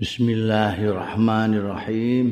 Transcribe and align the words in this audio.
Bismillahirrahmanirrahim. 0.00 2.26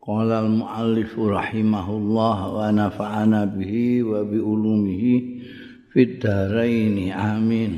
Qala 0.00 0.40
al-muallif 0.40 1.12
rahimahullah 1.20 2.38
wa 2.48 2.72
nafa'ana 2.72 3.44
bihi 3.52 4.00
wa 4.00 4.24
bi 4.24 4.40
ulumihi 4.40 5.44
fid 5.92 6.24
dharain 6.24 7.12
amin. 7.12 7.76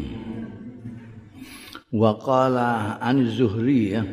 Wa 1.90 2.14
qala 2.22 3.02
an 3.02 3.26
Zuhri 3.26 3.98
ya. 3.98 4.06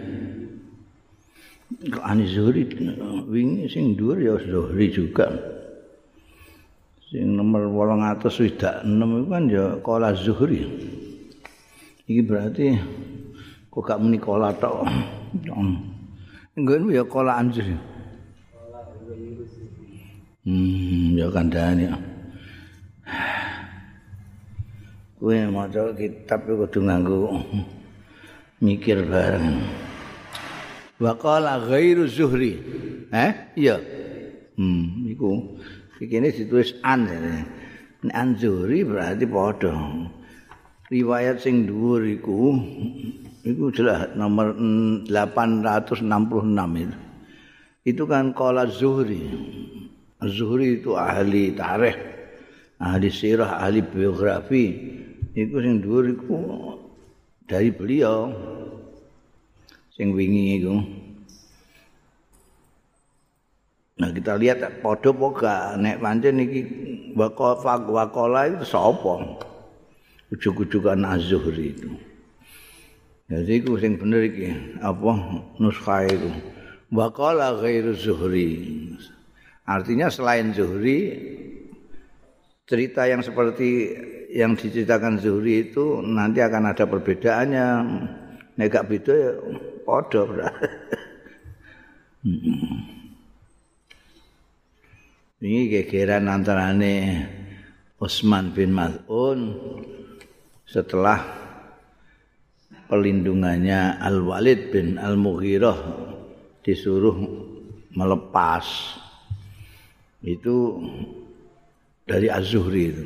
An 2.01 2.25
Zuhri 2.25 2.65
wingi 3.29 3.69
sing 3.69 3.93
dhuwur 3.93 4.17
ya 4.17 4.41
Zuhri 4.41 4.89
juga. 4.89 5.29
Sing 7.05 7.37
nomor 7.37 7.69
806 7.69 8.49
itu 8.49 8.65
kan 9.29 9.45
ya 9.45 9.77
qala 9.85 10.17
Zuhri. 10.17 10.65
Iki 12.09 12.21
berarti 12.25 12.81
kok 13.73 13.81
gak 13.81 13.97
muni 13.97 14.21
kola 14.21 14.53
tok. 14.53 14.85
Nggon 16.53 16.93
ya 16.93 17.01
kola 17.09 17.41
anjir. 17.41 17.73
Hmm, 20.45 21.17
ya 21.17 21.33
kandhane. 21.33 21.89
Kowe 25.17 25.37
maca 25.49 25.89
kitab 25.97 26.45
kudu 26.45 26.85
nganggo 26.85 27.41
mikir 28.61 29.09
bareng. 29.09 29.65
Wa 31.01 31.17
qala 31.17 31.57
ghairu 31.65 32.05
zuhri. 32.05 32.61
Eh? 33.09 33.57
Iya. 33.57 33.81
Hmm, 34.53 35.09
iku 35.09 35.57
iki 35.97 36.21
ditulis 36.21 36.77
an. 36.85 37.09
Nek 38.05 38.13
an 38.13 38.37
zuhri 38.37 38.85
berarti 38.85 39.25
padha. 39.25 39.73
Riwayat 40.93 41.41
sing 41.41 41.65
dhuwur 41.65 42.05
iku 42.05 42.53
Itu 43.43 43.75
jelas 43.75 44.15
nomor 44.15 44.55
866 44.55 45.99
itu. 46.79 46.97
Itu 47.83 48.07
kan 48.07 48.31
kala 48.31 48.63
Zuhri. 48.71 49.19
Zuhri 50.23 50.79
itu 50.79 50.95
ahli 50.95 51.51
tarikh, 51.51 51.99
ahli 52.79 53.11
sirah, 53.11 53.59
ahli 53.59 53.83
biografi. 53.83 54.65
Itu 55.35 55.59
sing 55.59 55.83
dhuwur 55.83 56.07
iku 56.15 56.39
dari 57.43 57.67
beliau. 57.75 58.31
Sing 59.91 60.15
wingi 60.15 60.63
iku. 60.63 60.79
Nah 63.99 64.09
kita 64.15 64.39
lihat 64.39 64.79
podo 64.79 65.11
poga 65.11 65.75
nek 65.75 65.99
pancen 65.99 66.39
iki 66.39 66.63
wakola 67.19 68.47
itu 68.47 68.63
sapa? 68.63 69.43
Ujuk-ujukan 70.31 71.03
Az-Zuhri 71.03 71.75
itu. 71.75 71.91
Jadi 73.33 73.65
iku 73.65 73.81
sing 73.81 73.97
bener 73.97 74.29
iki 74.29 74.53
apa 74.77 75.41
nuskha 75.57 76.05
itu. 76.05 76.29
Wa 76.93 77.09
qala 77.09 77.57
ghairu 77.57 77.97
zuhri. 77.97 78.93
Artinya 79.65 80.13
selain 80.13 80.53
zuhri 80.53 81.17
cerita 82.69 83.09
yang 83.09 83.25
seperti 83.25 83.89
yang 84.29 84.53
diceritakan 84.53 85.17
zuhri 85.17 85.65
itu 85.65 86.05
nanti 86.05 86.45
akan 86.45 86.77
ada 86.77 86.85
perbedaannya. 86.85 87.67
Nek 88.53 88.69
gak 88.69 88.85
beda 88.85 89.13
ya 89.17 89.33
padha. 89.81 90.53
Ini 95.41 95.59
gegeran 95.73 96.29
antarane 96.29 96.93
Utsman 97.97 98.53
bin 98.53 98.77
Maz'un 98.77 99.57
setelah 100.69 101.42
pelindungannya 102.93 103.97
Al-Walid 103.97 104.69
bin 104.69 105.01
Al-Mughirah 105.01 105.77
disuruh 106.61 107.17
melepas. 107.89 108.93
Itu 110.21 110.77
dari 112.05 112.29
Az-Zuhri 112.29 112.83
itu. 112.93 113.05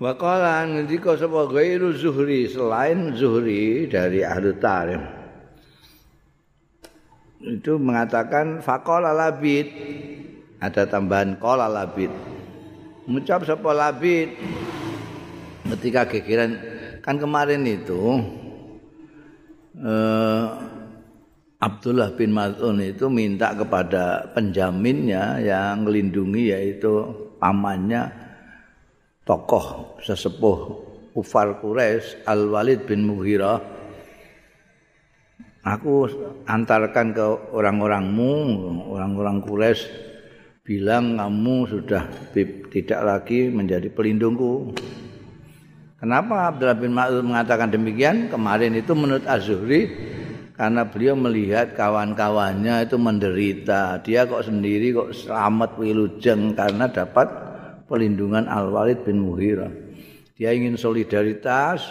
Wa 0.00 0.16
qala 0.16 0.64
ngendika 0.64 1.20
sapa 1.20 1.44
ghairu 1.52 1.92
Zuhri 1.92 2.48
selain 2.48 3.12
Zuhri 3.12 3.84
dari 3.92 4.24
Ahli 4.24 4.56
Tarikh. 4.56 5.04
Itu 7.44 7.76
mengatakan 7.76 8.64
faqala 8.64 9.12
labid. 9.12 9.68
Ada 10.64 10.88
tambahan 10.88 11.36
qala 11.36 11.68
labid. 11.68 12.08
Mengucap 13.04 13.44
sapa 13.44 13.76
labid. 13.76 14.32
Ketika 15.68 16.08
gegeran 16.08 16.69
kan 17.00 17.16
kemarin 17.16 17.64
itu 17.64 18.20
eh, 19.80 20.44
Abdullah 21.60 22.16
bin 22.16 22.32
Mas'ud 22.32 22.80
itu 22.80 23.12
minta 23.12 23.52
kepada 23.52 24.32
penjaminnya 24.32 25.44
yang 25.44 25.84
melindungi 25.84 26.56
yaitu 26.56 27.04
pamannya 27.36 28.08
tokoh 29.28 29.96
sesepuh 30.00 30.88
Ufal 31.12 31.60
Quraisy 31.60 32.24
Al 32.24 32.48
Walid 32.48 32.86
bin 32.86 33.04
Mughirah. 33.04 33.60
Aku 35.60 36.08
antarkan 36.48 37.12
ke 37.12 37.26
orang-orangmu 37.52 38.32
orang-orang 38.88 39.44
Quraisy 39.44 39.84
bilang 40.64 41.20
kamu 41.20 41.56
sudah 41.68 42.08
tidak 42.72 43.00
lagi 43.04 43.52
menjadi 43.52 43.92
pelindungku 43.92 44.72
Kenapa 46.00 46.48
Abdullah 46.48 46.80
bin 46.80 46.96
Mas'ud 46.96 47.20
mengatakan 47.20 47.68
demikian? 47.68 48.32
Kemarin 48.32 48.72
itu 48.72 48.96
menurut 48.96 49.28
Az-Zuhri 49.28 49.92
karena 50.56 50.88
beliau 50.88 51.12
melihat 51.12 51.76
kawan-kawannya 51.76 52.88
itu 52.88 52.96
menderita. 52.96 54.00
Dia 54.00 54.24
kok 54.24 54.48
sendiri 54.48 54.96
kok 54.96 55.12
selamat 55.12 55.76
wilujeng 55.76 56.56
karena 56.56 56.88
dapat 56.88 57.28
pelindungan 57.84 58.48
Al-Walid 58.48 59.04
bin 59.04 59.20
Muhira. 59.20 59.68
Dia 60.40 60.56
ingin 60.56 60.80
solidaritas, 60.80 61.84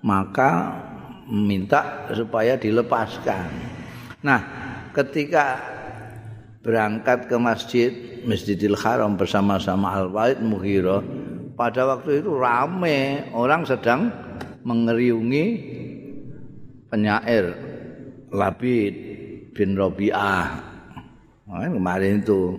maka 0.00 0.72
minta 1.28 2.08
supaya 2.16 2.56
dilepaskan. 2.56 3.52
Nah, 4.24 4.40
ketika 4.96 5.60
berangkat 6.64 7.28
ke 7.28 7.36
masjid 7.36 7.90
Masjidil 8.24 8.80
Haram 8.80 9.12
bersama-sama 9.20 9.92
Al-Walid 9.92 10.40
Muhira, 10.40 11.04
pada 11.56 11.84
waktu 11.88 12.24
itu 12.24 12.36
rame 12.36 13.30
orang 13.36 13.62
sedang 13.68 14.08
mengeriungi 14.62 15.46
penyair 16.88 17.52
Labid 18.32 18.94
bin 19.52 19.76
Robi'ah. 19.76 20.46
Nah, 21.52 21.68
kemarin 21.68 22.24
itu. 22.24 22.56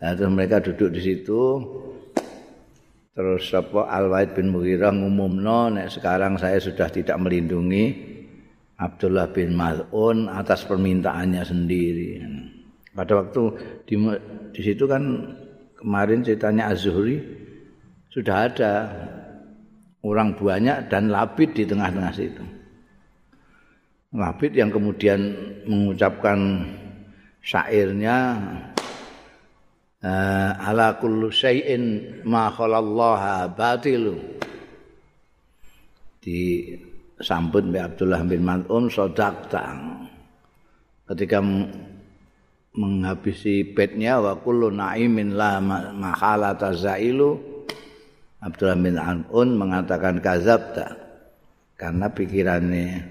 Nah, 0.00 0.12
terus 0.12 0.32
mereka 0.32 0.60
duduk 0.60 0.92
di 0.92 1.00
situ. 1.00 1.42
Terus 3.16 3.52
apa 3.52 3.88
Al-Waid 3.88 4.36
bin 4.36 4.52
Mughirah 4.52 4.92
ngumumno 4.92 5.72
nek 5.76 5.92
sekarang 5.92 6.40
saya 6.40 6.56
sudah 6.56 6.88
tidak 6.88 7.20
melindungi 7.20 7.92
Abdullah 8.80 9.28
bin 9.28 9.52
Mal'un 9.52 10.30
atas 10.30 10.64
permintaannya 10.64 11.42
sendiri. 11.44 12.10
Pada 12.96 13.20
waktu 13.20 13.42
di, 13.84 13.94
di 14.56 14.60
situ 14.64 14.88
kan 14.88 15.36
kemarin 15.76 16.24
ceritanya 16.24 16.72
Az-Zuhri 16.72 17.39
sudah 18.10 18.50
ada 18.50 18.72
orang 20.02 20.34
banyak 20.34 20.90
dan 20.90 21.08
labid 21.08 21.54
di 21.54 21.64
tengah-tengah 21.64 22.12
situ. 22.12 22.44
Labid 24.10 24.58
yang 24.58 24.74
kemudian 24.74 25.20
mengucapkan 25.70 26.66
syairnya 27.38 28.34
uh, 30.02 30.50
ala 30.58 30.98
kullu 30.98 31.30
syai'in 31.30 32.18
ma 32.26 32.50
khalallaha 32.50 33.46
batilu 33.54 34.18
di 36.20 36.74
sambut 37.22 37.64
Mbak 37.64 37.84
Abdullah 37.94 38.22
bin 38.26 38.42
Mas'un 38.42 38.90
sodakta 38.90 39.78
ketika 41.06 41.38
menghabisi 42.74 43.62
bednya 43.62 44.18
wa 44.18 44.34
kullu 44.42 44.74
na'imin 44.74 45.38
la 45.38 45.62
mahalata 45.94 46.74
zailu 46.74 47.49
Abdullah 48.40 48.78
bin 48.80 48.96
An'un 48.96 49.48
mengatakan 49.52 50.24
kazab 50.24 50.72
tak 50.72 50.96
karena 51.76 52.08
pikirannya 52.08 53.04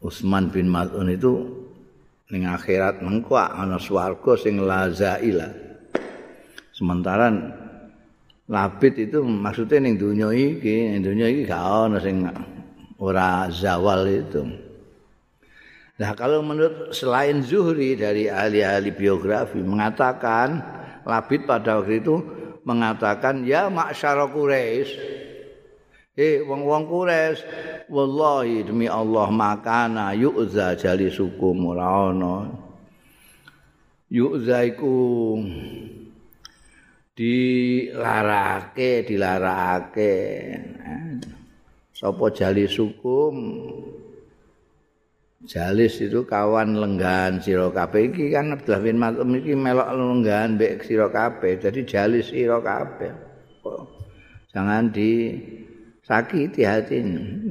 Utsman 0.00 0.48
bin 0.48 0.72
Mas'un 0.72 1.08
itu 1.12 1.32
ning 2.32 2.48
akhirat 2.48 3.04
mengko 3.04 3.36
ana 3.36 3.76
swarga 3.76 4.40
sing 4.40 4.64
lazaila 4.64 5.52
sementara 6.72 7.28
labid 8.48 8.94
itu 8.96 9.20
maksudnya 9.20 9.84
ning 9.84 10.00
dunia 10.00 10.32
iki 10.32 10.96
ning 10.96 11.04
dunia 11.04 11.28
iki 11.28 11.44
gak 11.44 11.60
ana 11.60 12.00
sing 12.00 12.24
ora 12.96 13.50
zawal 13.52 14.08
itu. 14.08 14.42
Nah 16.00 16.10
kalau 16.16 16.40
menurut 16.40 16.90
selain 16.96 17.44
Zuhri 17.44 17.94
dari 17.94 18.26
ahli-ahli 18.26 18.90
biografi 18.96 19.60
mengatakan 19.60 20.80
Labid 21.02 21.50
pada 21.50 21.82
waktu 21.82 21.98
itu 21.98 22.22
mengatakan 22.62 23.46
ya 23.46 23.68
maksyara 23.68 24.30
Quraisy. 24.30 25.22
Eh 26.12 26.44
wong-wong 26.44 26.92
kures 26.92 27.40
wallahi 27.88 28.68
demi 28.68 28.84
Allah 28.84 29.32
makana 29.32 30.12
yu'za 30.12 30.76
jali 30.76 31.08
suku 31.08 31.56
ana. 31.72 32.52
Yu'za 34.12 34.60
iku 34.68 35.40
dilarake 37.16 39.08
dilarake. 39.08 40.16
Sapa 41.96 42.28
jali 42.28 42.68
sukum 42.68 43.32
jalis 45.46 45.98
itu 45.98 46.22
kawan 46.22 46.78
lenggan 46.78 47.42
sira 47.42 47.70
kabeh. 47.70 48.10
Iki 48.10 48.24
kan 48.34 48.54
Abdullah 48.54 48.82
bin 48.82 48.98
Mas'ud 48.98 49.26
iki 49.34 49.54
melok 49.58 49.90
lenggan 49.90 50.58
mbek 50.58 50.86
sira 50.86 51.10
kabeh. 51.10 51.58
Dadi 51.58 51.82
jalis 51.86 52.30
sira 52.30 52.62
kabeh. 52.62 53.12
Jangan 54.52 54.92
di 54.92 55.38
sakiti 56.02 56.66
hati 56.66 56.98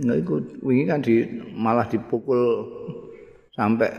nah, 0.04 0.14
iku 0.14 0.44
wingi 0.62 0.84
kan 0.86 1.00
di 1.00 1.24
malah 1.56 1.88
dipukul 1.88 2.68
sampai 3.56 3.90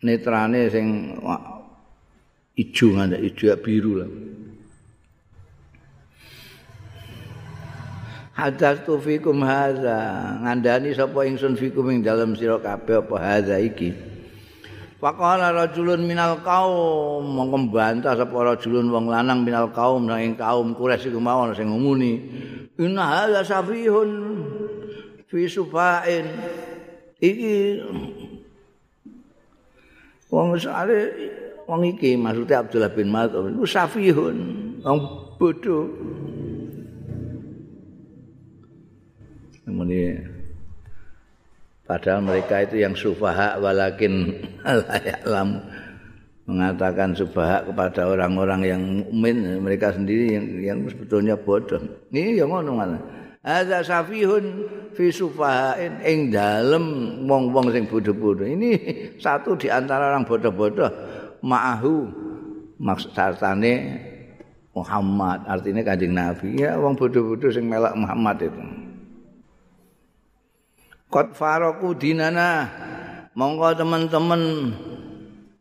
netrane 0.00 0.70
sing 0.70 1.18
ijo 2.56 2.86
ngene 2.94 3.18
ijo 3.20 3.50
biru 3.58 3.92
lah 4.00 4.10
hadas 8.40 8.80
tu 8.88 8.96
fikum 8.96 9.44
hadza. 9.44 10.40
Ngandani 10.40 10.96
sapa 10.96 11.28
ingsun 11.28 11.60
fikum 11.60 11.92
ing 11.92 12.00
dalem 12.00 12.32
sira 12.32 12.56
kabeh 12.56 13.04
apa 13.04 13.16
hadza 13.20 13.60
iki? 13.60 13.92
Faqala 15.00 15.52
rajulun 15.52 16.04
minal 16.04 16.40
kaum 16.44 17.24
mongko 17.24 17.72
bantah 17.72 18.16
sapa 18.16 18.36
rajulun 18.36 18.88
wong 18.92 19.08
lanang 19.08 19.44
minal 19.44 19.72
kaum 19.72 20.04
nang 20.08 20.36
kaum 20.36 20.76
Quraisy 20.76 21.12
iku 21.12 21.20
mawon 21.20 21.52
sing 21.52 21.68
ngumuni. 21.68 22.12
Inna 22.80 23.04
hadza 23.28 23.40
safihun 23.44 24.10
fi 25.28 25.48
sufain. 25.48 26.24
Iki 27.20 27.56
wong 30.32 30.56
sale 30.56 30.98
wong 31.68 31.80
iki 31.96 32.16
maksudnya 32.16 32.64
Abdullah 32.64 32.92
bin 32.92 33.08
Mas'ud 33.12 33.52
iku 33.52 33.64
safihun. 33.68 34.36
Wong 34.84 34.98
bodoh 35.40 35.88
Muni 39.70 40.18
padahal 41.86 42.22
mereka 42.22 42.62
itu 42.62 42.82
yang 42.82 42.94
sufaha 42.94 43.58
walakin 43.58 44.30
lam 45.32 45.62
mengatakan 46.50 47.14
sufaha 47.14 47.62
kepada 47.62 48.10
orang-orang 48.10 48.60
yang 48.66 48.82
mukmin 48.82 49.62
mereka 49.62 49.94
sendiri 49.94 50.34
yang, 50.34 50.46
yang 50.58 50.78
sebetulnya 50.90 51.38
bodoh. 51.38 51.78
Ini 52.10 52.42
yang 52.42 52.50
ngono 52.50 52.70
mana? 52.74 52.98
Ada 53.40 53.86
safihun 53.86 54.44
fi 54.92 55.08
sufahain 55.14 56.02
ing 56.04 56.34
dalem 56.34 56.84
wong-wong 57.24 57.70
sing 57.70 57.86
bodoh-bodoh. 57.86 58.44
Ini 58.44 58.70
satu 59.24 59.54
di 59.54 59.70
antara 59.70 60.10
orang 60.10 60.26
bodoh-bodoh 60.26 60.90
ma'ahu 61.40 61.94
maksud 62.82 63.14
sartane 63.16 63.96
Muhammad 64.76 65.46
artinya 65.48 65.82
kanjeng 65.82 66.12
Nabi 66.12 66.60
ya 66.60 66.76
wong 66.76 66.98
bodoh-bodoh 66.98 67.48
sing 67.48 67.70
melak 67.70 67.94
Muhammad 67.94 68.36
itu. 68.42 68.62
Qad 71.10 71.34
faraku 71.34 71.98
dinana. 71.98 72.70
Monggo 73.34 73.74
teman-teman 73.74 74.70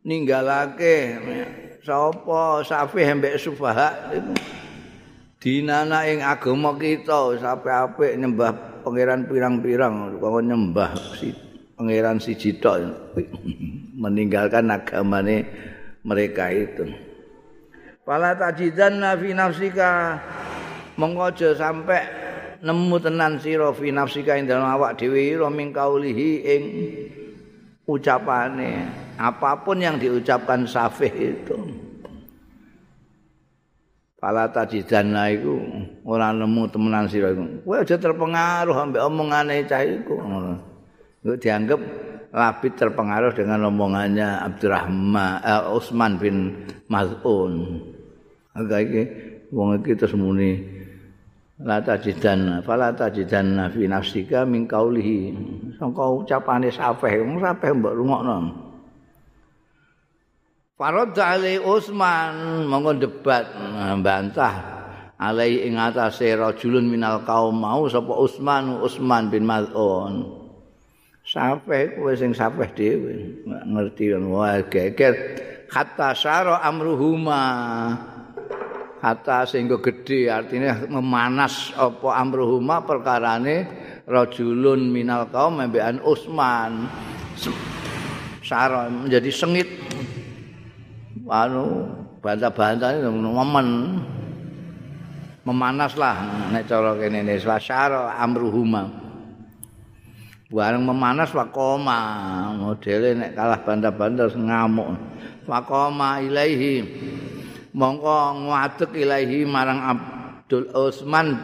ninggalake 0.05 1.17
sapa 1.81 2.61
safih 2.65 3.07
mbek 3.17 3.37
sufaha 3.37 4.13
iku 4.13 4.33
dinana 5.37 6.05
ing 6.09 6.25
agama 6.25 6.75
kita 6.75 7.37
sampe 7.39 7.69
apik 7.69 8.17
nyembah 8.17 8.81
pangeran 8.81 9.29
pirang-pirang 9.29 10.17
kok 10.17 10.43
nyembah 10.43 10.91
si 11.17 11.31
pangeran 11.77 12.17
siji 12.17 12.57
tok 12.57 12.89
meninggalkan 14.01 14.69
agamane 14.73 15.45
mereka 16.03 16.49
itu. 16.49 16.89
Fala 18.05 18.33
tajidanna 18.33 19.13
fi 19.13 19.29
nafsika. 19.37 20.17
Monggo 20.99 21.31
aja 21.31 21.55
sampai 21.55 22.18
nemu 22.59 22.95
tenan 22.99 23.39
sira 23.39 23.71
fi 23.71 23.91
nafsika 23.91 24.35
ing 24.35 24.47
dalem 24.47 24.67
awak 24.67 24.99
dhewe 24.99 25.19
ira 25.35 25.47
ming 25.47 25.71
kaulihi 25.71 26.29
ing 26.43 26.63
ucapane 27.87 28.85
apapun 29.15 29.81
yang 29.81 29.95
diucapkan 29.97 30.67
safih 30.67 31.11
itu 31.11 31.57
Pala 34.19 34.51
tajidanna 34.51 35.31
iku 35.31 35.55
ora 36.03 36.35
nemu 36.35 36.67
temenan 36.67 37.07
sira 37.07 37.31
iku. 37.31 37.63
Kowe 37.63 37.79
aja 37.79 37.95
terpengaruh 37.95 38.75
ambek 38.75 38.99
omongane 39.07 39.63
cah 39.63 39.79
iku. 39.79 40.19
Iku 41.23 41.39
dianggap 41.39 41.79
labit 42.35 42.75
terpengaruh 42.75 43.31
dengan 43.31 43.71
omongannya 43.71 44.43
Abdurrahman 44.43 45.39
eh, 45.39 45.71
Utsman 45.71 46.19
bin 46.19 46.67
Maz'un. 46.91 47.79
Agak 48.51 48.79
iki 48.91 49.03
wong 49.55 49.79
iki 49.79 49.95
terus 49.95 50.19
muni 50.19 50.78
la 51.59 51.83
tajidan 51.83 52.63
fala 52.63 52.95
tajidan 52.95 53.67
fi 53.75 53.83
nafsika 53.87 54.47
min 54.47 54.63
qaulihi. 54.63 55.35
Sangka 55.75 56.03
ucapane 56.07 56.71
safeh 56.71 57.19
wong 57.19 57.39
safeh 57.43 57.71
mbok 57.75 57.93
rungokno. 57.95 58.37
Farad 60.79 61.11
Ali 61.19 61.59
Utsman 61.59 62.63
monggo 62.63 62.95
debat 62.95 63.51
mbantah 63.99 64.55
alai 65.19 65.67
ing 65.67 65.75
atase 65.75 66.31
rajulun 66.39 66.87
minal 66.87 67.27
kaum 67.27 67.51
mau 67.51 67.83
sapa 67.91 68.15
Utsman 68.15 68.79
Utsman 68.79 69.27
bin 69.27 69.43
Maz'un 69.43 70.39
Safeh 71.27 71.99
kowe 71.99 72.15
sing 72.15 72.31
safeh 72.31 72.71
dhewe 72.73 73.43
ngerti 73.45 74.15
wae 74.17 74.63
geger. 74.71 75.13
Hatta 75.69 76.17
syara 76.17 76.63
amruhuma 76.65 77.43
hatta 78.99 79.47
sehingga 79.47 79.79
gede 79.79 80.27
artinya 80.27 80.75
memanas 80.87 81.71
apa 81.75 82.19
amruhuma 82.19 82.83
perkarane 82.83 83.67
rajulun 84.03 84.91
minal 84.91 85.31
kaum 85.31 85.63
membean 85.63 86.03
Utsman 86.03 86.91
sara 88.43 88.91
menjadi 88.91 89.31
sengit. 89.31 89.69
Anu 91.29 91.85
bantah-bantah 92.25 93.05
momen 93.05 94.01
memanas 95.45 95.93
lah 95.93 96.49
nek 96.49 96.65
cara 96.65 96.97
kene 96.97 97.21
ne 97.21 97.37
swasara 97.37 98.17
amruhuma. 98.17 98.89
Bareng 100.49 100.81
memanas 100.81 101.29
wakoma 101.37 102.01
modele 102.57 103.13
nek 103.13 103.37
kalah 103.37 103.61
bantah-bantah 103.61 104.33
ngamuk. 104.33 104.89
Wakoma 105.45 106.17
ilaihi 106.25 106.81
mongko 107.73 108.49
ngadeg 108.49 108.91
ilahi 108.97 109.45
marang 109.45 109.79
Abdul 109.81 110.69
Utsman 110.73 111.37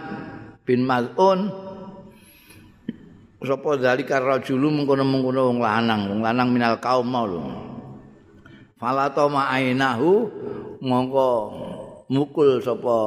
bin 0.65 0.82
Mal'un 0.86 1.50
sapa 3.46 3.77
zalika 3.77 4.17
rajulu 4.17 4.74
mengkono-mengkono 4.74 5.53
wong 5.53 5.60
lanang 5.62 6.01
wong 6.10 6.22
lanang 6.25 6.50
minal 6.50 6.82
kaum 6.82 7.05
mau 7.05 7.29
lho. 7.29 7.46
Falato 8.75 9.29
ma'ainahu 9.29 10.12
mongko 10.82 11.29
mukul 12.10 12.58
sapa 12.60 12.98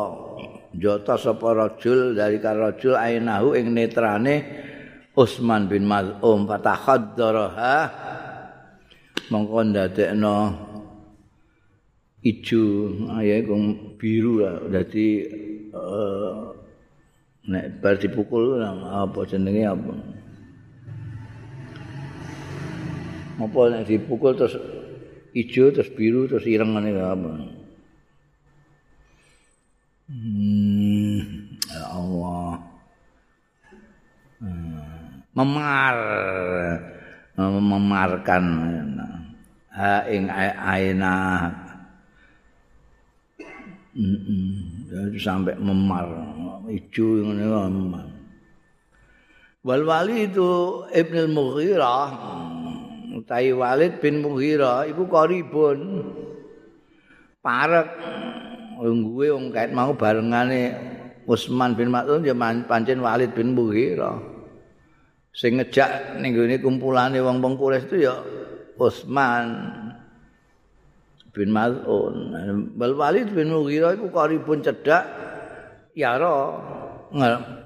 jota 0.78 1.18
sapa 1.18 1.54
rajul 1.54 2.14
dari 2.14 2.38
rajul 2.38 2.94
ainahu 2.94 3.58
ing 3.58 3.74
netrane 3.74 4.46
Utsman 5.18 5.66
bin 5.66 5.82
Mal'um 5.82 6.46
fatahaddaraha 6.46 7.76
mongko 9.34 9.58
ndadekno 9.66 10.36
ijo 12.28 12.92
ya 13.24 13.34
iku 13.40 13.54
biru 13.96 14.44
lah. 14.44 14.56
Dadi 14.68 15.06
uh, 15.72 16.52
nek 17.48 17.80
bar 17.80 17.96
dipukul 17.96 18.60
apa 18.60 19.20
jenenge 19.24 19.64
apa? 19.64 19.92
Apa 23.40 23.58
nek 23.72 23.82
dipukul 23.88 24.36
terus 24.36 24.54
ijo 25.32 25.72
terus 25.72 25.88
biru 25.96 26.28
terus 26.28 26.44
ireng 26.44 26.76
ngene 26.76 26.90
apa? 27.00 27.30
Hmm, 30.08 31.20
ya 31.68 31.84
Allah. 31.92 32.52
Hmm, 34.38 35.26
memar 35.36 35.96
memarkan 37.38 38.44
ha 39.78 40.02
ing 40.10 40.26
aina 40.32 41.14
Jadi 43.98 45.18
sampai 45.18 45.58
memar, 45.58 46.06
yang 46.70 47.34
ini 47.34 47.44
memar. 47.50 48.06
Wal 49.66 50.08
itu 50.14 50.50
Ibn 50.86 51.14
al-Mughirah, 51.26 52.08
utai 53.18 53.50
Walid 53.50 53.98
bin 53.98 54.22
Mughirah, 54.22 54.86
itu 54.86 55.02
koribun. 55.10 56.06
Parek, 57.42 57.90
gue 58.78 59.26
yang 59.26 59.50
kait 59.50 59.74
mau 59.74 59.90
barengane 59.98 60.78
Utsman 61.26 61.74
bin 61.74 61.90
Mas'ud 61.90 62.22
ya 62.22 62.38
pancen 62.38 63.02
Walid 63.02 63.34
bin 63.34 63.58
Mughirah. 63.58 64.22
Sing 65.34 65.58
ngejak 65.58 66.22
ning 66.22 66.38
gone 66.38 66.56
kumpulane 66.62 67.18
wong-wong 67.18 67.58
Quraisy 67.58 67.86
itu 67.90 67.96
ya 68.06 68.14
Utsman 68.78 69.46
bin 71.38 71.54
Mas'ud. 71.54 72.34
Bal 72.74 72.94
Walid 72.98 73.30
bin 73.30 73.54
Mughirah 73.54 73.94
iku 73.94 74.10
karibun 74.10 74.58
cedhak 74.58 75.06
ya 75.94 76.18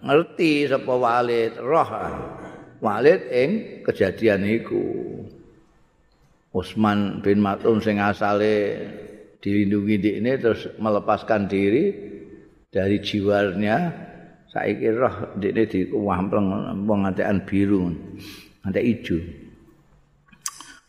ngerti 0.05 0.69
sapa 0.69 0.93
Walid 0.93 1.57
roh 1.57 1.91
Walid 2.85 3.33
ing 3.33 3.51
kejadian 3.89 4.45
iku. 4.45 4.85
Utsman 6.53 7.25
bin 7.25 7.41
Mas'ud 7.41 7.81
sing 7.81 7.97
asale 7.97 8.77
dilindungi 9.41 9.97
di 9.97 10.11
ini 10.21 10.37
terus 10.37 10.69
melepaskan 10.77 11.49
diri 11.49 11.97
dari 12.69 13.01
jiwarnya 13.01 13.77
saiki 14.53 14.89
roh 14.93 15.33
dene 15.41 15.65
diwampleng 15.65 16.77
wong 16.85 17.09
ngantekan 17.09 17.49
biru 17.49 17.89
ngantek 18.63 18.85
ijo 18.85 19.19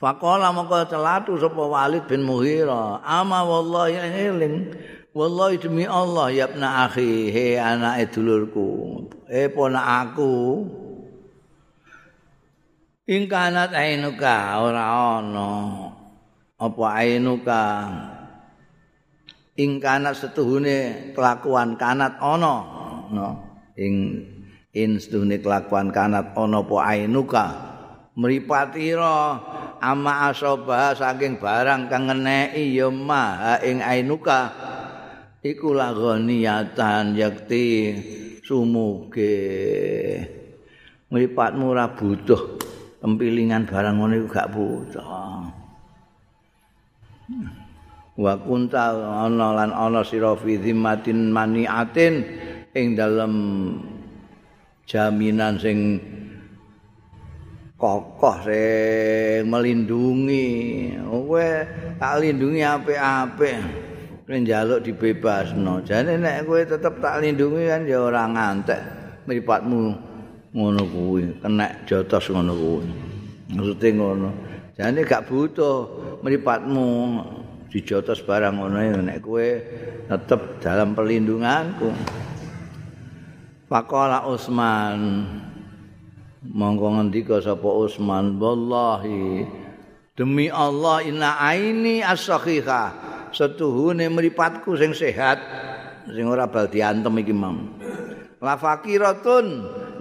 Faqala 0.04 0.52
maka 0.52 0.84
celatu 0.84 1.40
sapa 1.40 1.64
Walid 1.64 2.04
bin 2.12 2.28
Mughirah. 2.28 3.00
Ama 3.08 3.48
wallahi 3.48 3.96
eling. 4.28 4.76
Wallahi 5.16 5.64
demi 5.64 5.88
Allah 5.88 6.28
ya 6.28 6.52
ibna 6.52 6.92
akhi 6.92 7.32
he 7.32 7.56
anake 7.56 8.12
dulurku. 8.12 9.00
Eh 9.32 9.48
ponak 9.48 10.12
aku? 10.12 10.68
Ing 13.08 13.32
kanat 13.32 13.72
ainuka 13.72 14.60
ora 14.60 14.84
ana 15.22 15.52
apa 16.60 16.84
ainuka? 17.00 17.64
Ing 19.56 19.80
kanat 19.80 20.20
setuhune 20.20 21.16
kelakuan 21.16 21.80
kanat 21.80 22.20
ana 22.20 22.56
no. 23.08 23.30
Ing 23.80 24.20
in 24.76 25.00
setuhune 25.00 25.40
kelakuan 25.40 25.96
kanat 25.96 26.36
ana 26.36 26.60
apa 26.60 26.76
ainuka? 26.92 27.46
Mripatira 28.20 29.40
ama 29.84 30.32
asoba 30.32 30.96
saking 30.96 31.44
barang 31.44 31.92
kang 31.92 32.08
ngeneki 32.08 32.72
ya 32.72 32.88
ma 32.88 33.60
ing 33.60 33.84
ainuka. 33.84 34.56
Iku 35.44 35.76
lagoniatan 35.76 37.20
yakti 37.20 37.92
sumuge. 38.40 39.36
Mripatmu 41.12 41.76
ora 41.76 41.92
butuh 41.92 42.56
empilingan 43.04 43.68
barang 43.68 44.00
ngono 44.00 44.24
iku 44.24 44.28
gak 44.32 44.50
butuh. 44.56 45.08
Wa 48.14 48.34
kunta 48.40 48.96
ana 49.28 49.52
lan 49.52 49.76
ana 49.76 50.00
sira 50.08 50.32
fi 50.40 50.56
ing 52.74 52.88
dalem 52.98 53.34
jaminan 54.88 55.60
sing 55.60 56.00
kokoh 57.84 58.36
sing 58.48 59.44
melindungi. 59.52 60.48
Kowe 61.04 61.48
tak 62.00 62.24
lindungi 62.24 62.64
apik-apik. 62.64 63.60
Kowe 64.24 64.36
njaluk 64.40 64.80
dibebasno. 64.88 65.84
Jane 65.84 66.16
nek 66.16 66.48
kowe 66.48 66.64
tetep 66.64 67.04
tak 67.04 67.20
lindungi 67.20 67.68
kan 67.68 67.84
ya 67.84 68.00
ora 68.08 68.24
ngantek. 68.32 68.82
Mripatmu 69.28 69.82
ngono 70.56 70.84
kuwi 70.88 71.44
kena 71.44 71.84
jotos 71.84 72.32
ngono 72.32 72.56
kuwi. 72.56 72.88
Maksude 73.52 73.90
ngono. 74.00 74.30
Jane 74.80 75.04
gak 75.04 75.28
butuh 75.28 75.78
mripatmu 76.24 76.88
dijotos 77.68 78.24
barang 78.24 78.64
ngono 78.64 78.80
nek 79.04 79.20
kowe 79.20 79.48
tetep 80.08 80.64
dalam 80.64 80.96
perlindunganku. 80.96 81.92
Faqala 83.68 84.24
Utsman 84.30 85.00
monggo 86.44 87.00
ngendika 87.00 87.40
sapa 87.40 87.64
Utsman 87.64 88.36
wallahi 88.36 89.48
demi 90.14 90.52
Allah 90.52 91.00
inna 91.08 91.40
aini 91.40 92.04
as-sakhiha 92.04 92.92
setuhune 93.32 94.12
mripatku 94.12 94.76
sing 94.76 94.92
sehat 94.92 95.40
sing 96.12 96.28
ora 96.28 96.52
bal 96.52 96.68
diantem 96.68 97.16
iki 97.24 97.32
mam. 97.32 97.80
La 98.44 98.60
fakiratun 98.60 99.46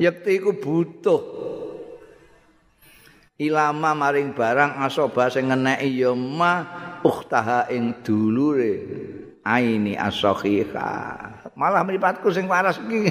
yekti 0.02 0.42
iku 0.42 0.58
butuh. 0.58 1.22
Ilama 3.38 3.94
maring 3.94 4.34
barang 4.34 4.82
asoba 4.82 5.30
sing 5.30 5.50
ngeneki 5.50 5.88
ya 5.98 6.12
mah 6.14 6.60
ukhtaha 7.02 7.70
ing 7.74 8.02
dulure 8.06 8.74
aini 9.42 9.98
asakhiha 9.98 10.94
malah 11.58 11.82
mripatku 11.82 12.30
sing 12.30 12.46
waras 12.46 12.78
iki 12.78 13.10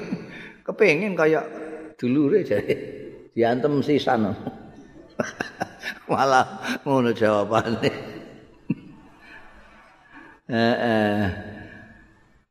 kepengin 0.63 1.11
kaya 1.11 1.43
dulure 1.99 2.47
jare 2.47 3.00
diantem 3.31 3.79
sisan. 3.83 4.31
Malah 6.11 6.79
ngono 6.83 7.15
jawabane. 7.15 7.91
Eh 10.51 11.27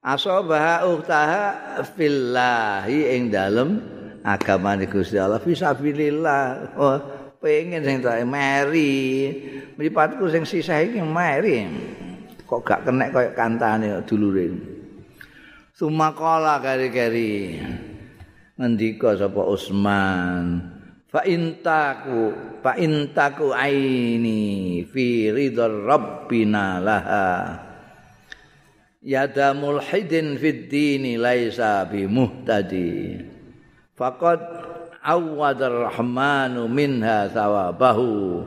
asobah 0.01 0.89
ukhtaha 0.89 1.85
fillahi 1.93 3.13
ing 3.13 3.29
dalem 3.29 3.81
agamane 4.25 4.89
Gusti 4.89 5.21
Allah. 5.21 5.41
Fisabilillah. 5.41 6.75
Oh 6.81 6.97
pengen 7.41 7.85
sing 7.85 8.01
tak 8.01 8.25
meri. 8.25 9.37
Mripatku 9.77 10.25
sing 10.33 10.49
sisah 10.49 10.81
iki 10.85 11.05
meri. 11.05 11.69
Kok 12.49 12.61
gak 12.67 12.89
kena 12.89 13.13
kaya 13.13 13.31
kantane 13.37 14.01
dulure. 14.09 14.51
Sumakala 15.77 16.61
kari-kari 16.61 17.57
ngendika 18.61 19.17
sapa 19.17 19.41
Usman 19.49 20.61
fa 21.09 21.25
intaku 21.25 22.37
fa 22.61 22.77
intaku 22.77 23.57
aini 23.57 24.85
fi 24.85 25.33
ridar 25.33 25.73
rabbina 25.73 26.77
laha. 26.77 27.33
Yada 29.01 29.57
mulhidin 29.57 30.37
fid 30.37 30.69
dini 30.69 31.17
laisa 31.17 31.89
bi 31.89 32.05
muhtadi 32.05 33.17
faqad 33.97 34.45
awwadar 35.01 35.89
rahmanu 35.89 36.69
minha 36.69 37.33
thawabahu 37.33 38.45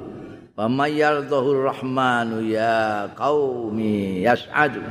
wa 0.54 0.70
mayyardhu 0.70 1.58
rahmanu 1.58 2.46
ya 2.46 3.10
qaumi 3.18 4.22
yas'adu. 4.22 4.86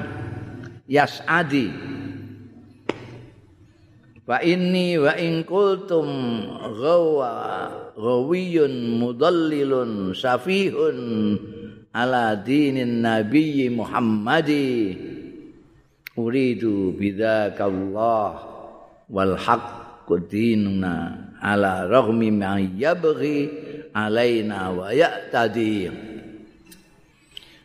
Yas'adi 0.91 1.71
fa 4.23 4.39
inni 4.39 4.95
wa 5.03 5.19
in 5.19 5.43
qultum 5.43 6.07
ghawa 6.79 7.33
ghawiyun 7.99 9.03
mudallilun 9.03 10.15
safihun 10.15 10.99
ala 11.91 12.39
dinin 12.39 13.03
nabiyyi 13.03 13.69
muhammadi. 13.69 14.95
Uridu 16.13 16.93
bidzaka 16.93 17.65
Allah 17.67 18.31
wal 19.09 19.33
haqqu 19.33 20.29
dinuna 20.29 21.33
ala 21.41 21.89
raghmi 21.89 22.29
ma 22.29 22.61
yabghi 22.61 23.49
alaina 23.97 24.77
wa 24.77 24.93
ya'tadi. 24.93 25.89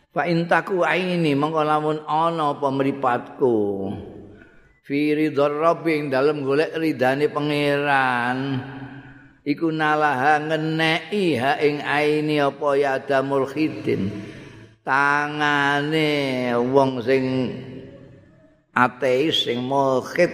Fa 0.08 0.24
intaku 0.24 0.80
aini 0.80 1.36
mongko 1.36 1.60
lamun 1.60 2.00
ana 2.08 2.56
apa 2.56 2.72
mripatku 2.72 3.54
fi 4.88 5.12
rabbi 5.36 6.08
dalem 6.08 6.40
golek 6.40 6.72
ridane 6.80 7.28
pangeran. 7.28 8.38
Iku 9.44 9.68
nalaha 9.68 10.40
ngeneki 10.40 11.36
ha 11.36 11.60
ing 11.60 11.84
aini 11.84 12.40
apa 12.40 12.68
ya 12.72 12.96
damul 12.96 13.44
khidin. 13.44 14.08
Tangane 14.80 16.56
wong 16.72 17.04
sing 17.04 17.24
ateis 18.72 19.44
sing 19.44 19.60
mulhid 19.60 20.32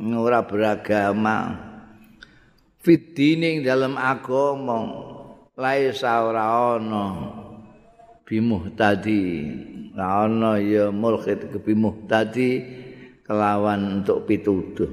ora 0.00 0.40
beragama. 0.40 1.68
Fidining 2.80 3.60
dalam 3.60 4.00
agama 4.00 4.88
laisa 5.52 6.24
ora 6.24 6.76
ana 6.80 7.04
bimuhtadi. 8.24 9.24
Ora 9.92 10.28
ana 10.28 10.56
ya 10.60 10.88
mulhid 10.88 11.52
bimuhtadi 11.60 12.84
kelawan 13.26 14.00
untuk 14.00 14.22
pituduh. 14.24 14.88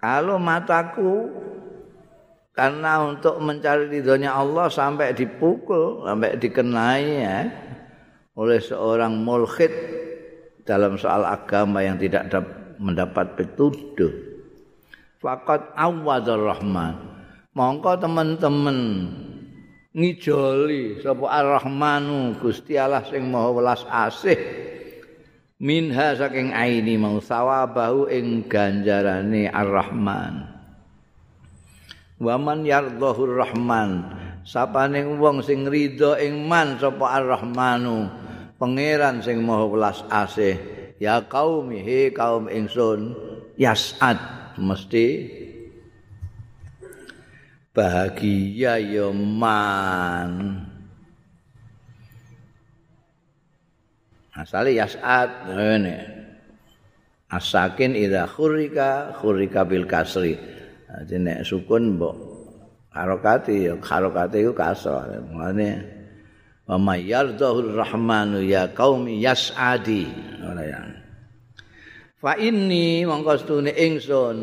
Kalau 0.00 0.36
mataku 0.36 1.28
karena 2.52 3.04
untuk 3.04 3.40
mencari 3.40 3.88
ridhonya 3.88 4.36
Allah 4.36 4.68
sampai 4.68 5.16
dipukul 5.16 6.04
sampai 6.04 6.36
dikenai 6.36 7.04
ya 7.24 7.38
oleh 8.36 8.60
seorang 8.60 9.16
mulhid 9.16 9.72
dalam 10.64 10.96
soal 11.00 11.24
agama 11.24 11.80
yang 11.80 11.96
tidak 11.96 12.28
mendapat 12.80 13.36
petunjuk 13.36 14.12
faqat 15.20 15.72
awwadzar 15.76 16.40
rahman. 16.40 16.96
Mongko 17.52 18.00
teman-teman 18.00 18.78
ngijoli 19.92 21.02
sapa 21.02 21.26
ar-rahmanu 21.28 22.38
Gusti 22.40 22.78
Allah 22.78 23.04
sing 23.04 23.26
maha 23.28 23.50
welas 23.52 23.82
asih 23.90 24.38
minha 25.60 26.16
saking 26.16 26.56
aini 26.56 26.96
mau 26.96 27.20
sawabahu 27.20 28.08
ing 28.08 28.48
ganjarane 28.48 29.46
ar-rahman. 29.52 30.48
Waman 32.20 32.64
yardhahur 32.64 33.44
rahman 33.44 34.12
sapane 34.44 35.04
wong 35.04 35.44
sing 35.44 35.68
ridho 35.68 36.16
ing 36.16 36.48
man 36.48 36.80
sapa 36.80 37.20
ar-rahmanu? 37.20 38.08
Pangeran 38.56 39.24
sing 39.24 39.40
maha 39.44 39.64
welas 39.68 40.00
asih. 40.08 40.56
Ya 41.00 41.24
kaum 41.24 41.72
he 41.72 42.12
kaum 42.12 42.48
ingsun 42.48 43.16
yasad. 43.56 44.20
Mesti 44.60 45.32
bahagia 47.72 48.76
ya 48.76 49.08
man 49.08 50.68
asale 54.40 54.72
yas'ad 54.72 55.52
ngene. 55.52 55.96
Asakin 57.30 57.94
idza 57.94 58.26
khurika 58.26 59.14
khurika 59.20 59.62
bil 59.68 59.86
kasri. 59.86 60.34
Dadi 60.90 61.16
nek 61.22 61.46
sukun 61.46 61.94
mbok 61.94 62.16
harokati 62.90 63.70
ya 63.70 63.78
harokati 63.78 64.42
iku 64.42 64.52
kasra 64.56 65.06
ngene 65.30 65.70
wa 66.66 66.76
mayyardahur 66.80 67.76
rahmanu 67.76 68.42
ya 68.42 68.72
qaumi 68.72 69.22
yas'adi. 69.22 70.10
Ora 70.42 70.64
ya. 70.66 70.80
Fa 72.20 72.34
inni 72.36 73.06
mongko 73.06 73.32
stune 73.38 73.72
ingsun 73.72 74.38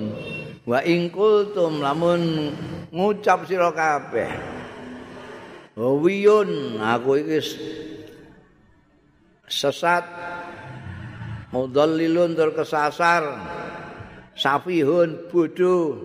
wa 0.63 0.79
ing 0.87 1.11
kultum 1.11 1.83
lamun 1.83 2.55
ngucap 2.89 3.45
sira 3.45 3.69
kabeh 3.75 4.57
wiyun 5.77 6.81
aku 6.81 7.21
iki 7.21 7.39
sesat. 9.47 10.03
Mudallilun 11.49 12.35
tur 12.35 12.51
kesasar. 12.53 13.23
Safihun 14.37 15.31
bodoh 15.33 15.97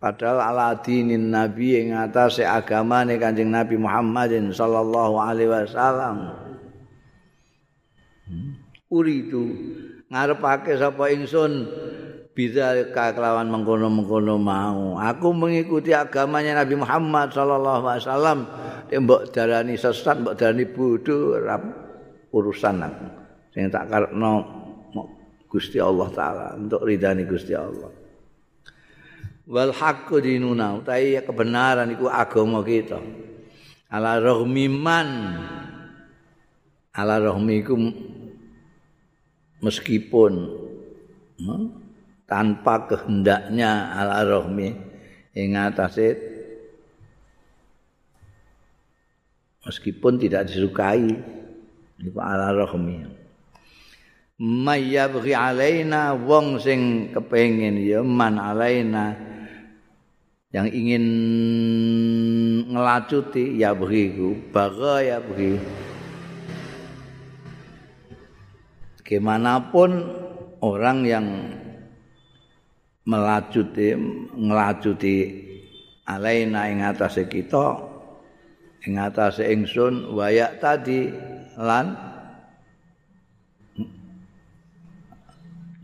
padahal 0.00 0.40
aladinin 0.40 1.28
nabi 1.28 1.76
yang 1.76 2.08
atas 2.08 2.40
agama 2.40 3.04
nih 3.04 3.20
kanjeng 3.20 3.52
nabi 3.52 3.76
Muhammadin 3.76 4.50
sallallahu 4.50 5.20
alaihi 5.20 5.52
wasallam. 5.52 6.34
Uridu 8.90 9.44
ngarepake 10.10 10.74
sapa 10.80 11.12
ingsun? 11.14 11.68
Bisa 12.30 12.72
kelawan 12.94 13.52
mengkono-mengkono 13.52 14.40
mau. 14.40 14.96
Aku 14.96 15.34
mengikuti 15.34 15.92
agamanya 15.92 16.62
Nabi 16.62 16.78
Muhammad 16.78 17.34
sallallahu 17.34 17.84
alaihi 17.84 18.06
wasallam 18.06 18.38
mbok 18.98 19.30
darani 19.30 19.78
sesat 19.78 20.18
mbok 20.24 20.34
darani 20.34 20.66
bodho 20.66 21.38
ora 21.38 21.56
urusan 22.34 22.82
aku 22.82 23.06
sing 23.54 23.70
tak 23.70 23.86
karepno 23.86 24.60
Gusti 25.50 25.82
Allah 25.82 26.08
taala 26.14 26.46
untuk 26.54 26.86
ridani 26.86 27.26
Gusti 27.26 27.50
Allah. 27.58 27.90
Wal 29.50 29.74
haqqu 29.74 30.22
dinuna 30.22 30.78
utawi 30.78 31.18
kebenaran 31.26 31.90
iku 31.90 32.06
agama 32.06 32.62
kita. 32.62 33.02
Ala 33.90 34.22
rahmiman 34.22 35.08
ala 36.94 37.18
rahmikum 37.18 37.90
meskipun 39.58 40.32
hmm, 41.42 41.64
tanpa 42.30 42.86
kehendaknya 42.86 43.90
ala 43.90 44.22
rahmi 44.22 44.70
ing 45.34 45.58
atase 45.58 46.29
meskipun 49.70 50.18
tidak 50.18 50.50
disukai. 50.50 51.14
Iku 52.02 52.18
ala 52.18 52.50
rahmi. 52.50 53.06
Mayyabghi 54.40 55.32
alaina 55.36 56.18
wong 56.18 56.58
sing 56.58 57.12
kepengin 57.14 57.78
ya 57.78 58.00
man 58.02 58.40
alaina 58.40 59.14
yang 60.50 60.66
ingin 60.66 61.04
ngelacuti 62.72 63.60
ya 63.60 63.76
begitu 63.76 64.34
baga 64.50 65.04
ya 65.04 65.20
begitu 65.20 65.60
bagaimanapun 69.10 70.06
orang 70.62 70.98
yang 71.02 71.26
melacuti 73.02 73.98
ngelacuti 74.38 75.16
alaina 76.06 76.70
ing 76.70 76.86
atase 76.86 77.26
kita 77.26 77.89
ing 78.84 78.94
atase 78.96 79.44
ingsun 79.44 80.16
wayak 80.16 80.60
tadi 80.60 81.12
lan 81.60 81.92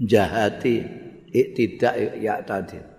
jahati 0.01 0.77
tidak 1.31 1.95
ya 2.21 2.41
tadi 2.41 2.97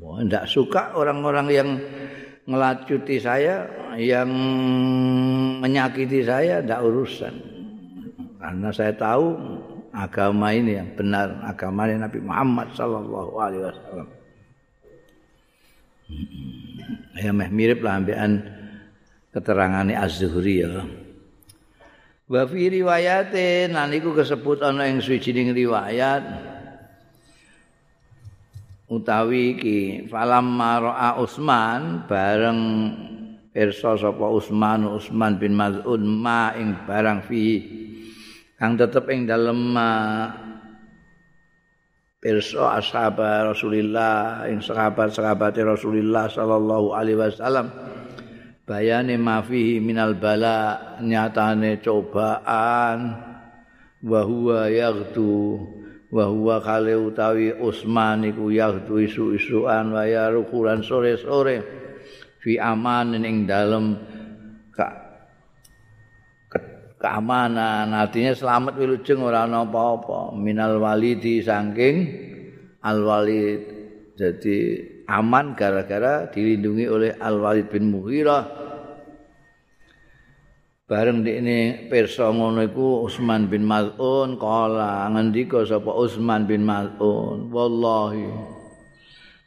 Wah, 0.00 0.24
tidak 0.24 0.48
suka 0.48 0.96
orang-orang 0.96 1.46
yang 1.52 1.70
ngelacuti 2.48 3.20
saya, 3.20 3.68
yang 4.00 4.32
menyakiti 5.60 6.24
saya, 6.24 6.64
tidak 6.64 6.80
urusan. 6.88 7.34
Karena 8.40 8.72
saya 8.72 8.96
tahu 8.96 9.36
agama 9.90 10.54
ini 10.54 10.78
yang 10.78 10.90
benar 10.94 11.42
agama 11.46 11.86
Nabi 11.90 12.18
Muhammad 12.22 12.70
sallallahu 12.74 13.32
alaihi 13.38 13.64
wasallam. 13.66 14.08
Ya 17.20 17.30
meh 17.30 17.50
mirip 17.52 17.84
lah 17.84 18.02
ambekan 18.02 18.42
keterangane 19.30 19.94
Az-Zuhri 19.94 20.66
ya. 20.66 20.82
Wa 22.30 22.46
fi 22.46 22.70
riwayatin 22.70 23.74
lan 23.74 23.90
iku 23.90 24.14
kesebut 24.14 24.62
ana 24.62 24.86
ing 24.86 25.02
suwijining 25.02 25.50
riwayat 25.50 26.22
utawi 28.90 29.54
iki 29.54 29.78
falam 30.10 30.50
maraa 30.58 31.18
Utsman 31.22 32.06
bareng 32.10 32.60
pirsa 33.54 33.94
sapa 33.98 34.26
Utsman 34.30 34.86
Utsman 34.86 35.38
bin 35.38 35.54
Maz'un 35.54 36.02
ma 36.02 36.54
ing 36.58 36.74
barang 36.86 37.22
fi 37.26 37.42
kang 38.60 38.76
tetep 38.76 39.08
ing 39.08 39.24
dalem 39.24 39.72
pirsa 42.20 42.76
ashab 42.76 43.16
Rasulillah 43.16 44.44
ing 44.52 44.60
sahabat-sahabat 44.60 45.56
Rasulillah 45.64 46.28
sallallahu 46.28 46.92
alaihi 46.92 47.16
wasallam. 47.16 47.72
Bayane 48.68 49.16
ma 49.16 49.40
fihi 49.40 49.80
minal 49.80 50.14
bala 50.20 51.00
nyatane 51.00 51.80
cobaan. 51.80 53.16
Wa 54.04 54.20
huwa 54.24 54.68
yaghtu 54.68 55.56
wa 56.12 56.24
huwa 56.28 56.60
kale 56.60 56.96
utawi 56.96 57.56
Utsman 57.56 58.28
iku 58.28 58.52
yaghtu 58.52 59.00
isu-isuan 59.00 59.88
wa 59.88 60.04
ya 60.04 60.28
sore-sore. 60.84 61.56
Fi 62.40 62.60
aman 62.60 63.16
ing 63.24 63.48
dalem 63.48 63.96
keamanan. 67.00 67.90
Artinya 67.96 68.36
selamat 68.36 68.76
wilujeng 68.76 69.24
ora 69.24 69.48
ana 69.48 69.64
apa-apa. 69.64 70.36
Minal 70.36 70.78
walidi 70.78 71.40
saking 71.40 71.96
al 72.84 73.00
walid 73.02 73.60
jadi 74.20 74.56
aman 75.08 75.56
gara-gara 75.56 76.28
dilindungi 76.28 76.86
oleh 76.86 77.10
al 77.16 77.40
walid 77.40 77.72
bin 77.72 77.88
mughirah. 77.88 78.68
Bareng 80.90 81.22
di 81.22 81.38
ini 81.38 81.86
perso 81.86 82.26
ngono 82.34 82.66
iku 82.66 83.06
Utsman 83.06 83.46
bin 83.46 83.62
Maz'un 83.62 84.34
kala 84.34 85.06
ngendika 85.14 85.62
sapa 85.62 85.86
Utsman 85.94 86.50
bin 86.50 86.66
Maz'un 86.66 87.46
wallahi 87.46 88.26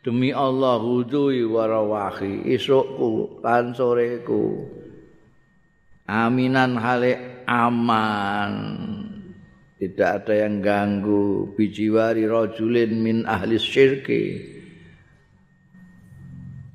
demi 0.07 0.31
Allah 0.31 0.79
hudui 0.79 1.43
warawahi 1.43 2.47
isukku 2.47 3.43
lan 3.43 3.75
soreku. 3.75 4.71
Aminan 6.07 6.79
hale 6.79 7.32
aman. 7.45 8.51
Tidak 9.83 10.09
ada 10.23 10.33
yang 10.47 10.63
ganggu. 10.63 11.51
Bijiwari 11.59 12.23
rajulin 12.23 12.91
min 13.03 13.17
ahli 13.27 13.59
syirki. 13.59 14.23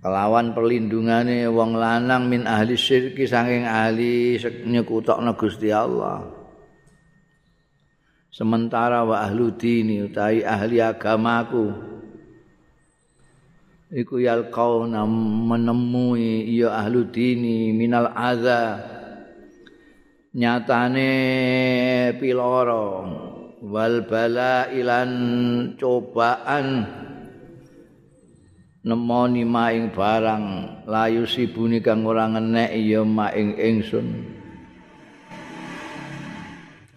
Kelawan 0.04 0.52
perlindungane 0.52 1.48
wong 1.48 1.72
lanang 1.80 2.28
min 2.28 2.44
ahli 2.44 2.76
syirki 2.76 3.24
saking 3.24 3.64
ahli 3.64 4.36
nyekutokno 4.44 5.32
Gusti 5.40 5.72
Allah. 5.72 6.28
Sementara 8.28 9.08
wa 9.08 9.24
ahlu 9.24 9.56
dini 9.56 10.04
utai 10.04 10.44
ahli 10.44 10.78
agamaku. 10.84 11.64
Iku 13.88 14.20
yalqauna 14.20 15.08
menemui 15.48 16.44
ya 16.52 16.76
ahlu 16.76 17.08
dini 17.08 17.72
minal 17.72 18.12
azab 18.12 18.97
nyatane 20.38 21.10
piloro 22.14 22.86
wal 23.58 24.06
bala 24.06 24.70
ilan 24.70 25.10
cobaan 25.74 26.86
nemoni 28.86 29.42
maing 29.42 29.90
barang 29.90 30.44
layu 30.86 31.26
sibuni 31.26 31.82
kang 31.82 32.06
ora 32.06 32.30
ngenek 32.30 32.70
ya 32.70 33.02
maing 33.02 33.58
ingsun. 33.58 34.06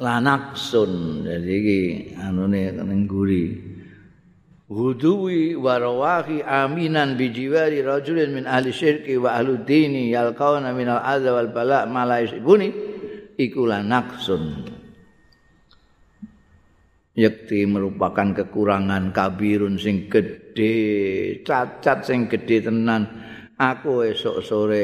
Lanaksun 0.01 1.25
jadi 1.25 1.49
iki 1.49 1.81
anune 2.21 2.77
ning 2.77 3.09
guri. 3.09 3.73
Huduwi 4.71 5.57
warawahi 5.59 6.47
aminan 6.47 7.19
bijiwari 7.19 7.83
rajulin 7.83 8.31
min 8.31 8.45
ahli 8.47 8.71
syirki 8.71 9.19
wa 9.19 9.35
ahli 9.35 9.59
dini 9.67 10.13
yalqauna 10.15 10.71
min 10.71 10.87
al 10.87 11.25
wal 11.27 11.51
bala 11.51 11.83
ma 11.89 12.07
la 12.07 12.23
yusibuni 12.23 12.90
iku 13.41 13.65
lanaksun 13.65 14.69
yakti 17.11 17.67
merupakan 17.67 18.31
kekurangan 18.31 19.11
kabirun 19.11 19.75
sing 19.75 20.07
gede 20.07 20.75
cacat 21.43 22.07
sing 22.07 22.31
gede 22.31 22.69
tenan. 22.69 23.03
Aku 23.61 24.01
esok 24.01 24.41
sore 24.41 24.83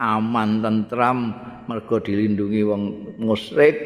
aman 0.00 0.64
tentram 0.64 1.36
mergo 1.68 2.00
dilindungi 2.00 2.62
wong 2.64 2.82
musyrik 3.20 3.76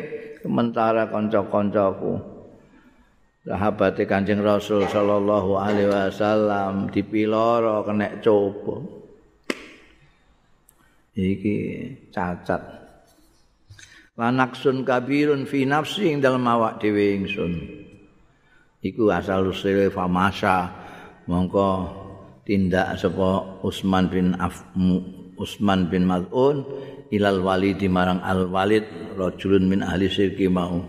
sementara 0.45 1.11
kanca-kancaku. 1.11 2.31
Sahabat 3.43 3.99
Kanjeng 4.07 4.39
Rasul 4.39 4.87
sallallahu 4.87 5.59
alaihi 5.59 5.91
wasallam 5.91 6.95
dipiloro 6.95 7.83
kena 7.83 8.23
coba. 8.23 8.79
Iki 11.19 11.57
cacat 12.15 12.82
lanaksun 14.17 14.85
kabirun 14.85 15.49
fi 15.49 15.65
nafsi 15.65 16.13
ing 16.13 16.21
dalem 16.21 16.45
awak 16.45 16.81
dhewe 16.83 17.17
ingsun. 17.17 17.53
Iku 18.83 19.09
asal 19.15 19.49
usule 19.49 19.89
famasa. 19.89 20.83
Mongko 21.23 21.69
tindak 22.43 22.99
sapa 22.99 23.63
Usman 23.63 24.11
bin 24.11 24.35
Af 24.35 24.59
Usman 25.39 25.87
bin 25.87 26.03
Maz'un 26.03 26.67
ilal 27.15 27.39
walidi 27.47 27.87
marang 27.87 28.19
al 28.27 28.51
walid 28.51 29.15
rajulun 29.15 29.71
min 29.71 29.81
ahli 29.87 30.11
sirki 30.11 30.51
mau. 30.51 30.83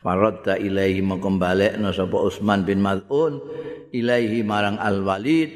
Faradda 0.00 0.56
ilaihi 0.56 1.04
mengkembalekna 1.04 1.92
sapa 1.92 2.16
Utsman 2.24 2.64
bin 2.64 2.80
Maz'un 2.80 3.36
ilaihi 3.92 4.40
marang 4.40 4.80
al 4.80 5.04
walid 5.04 5.52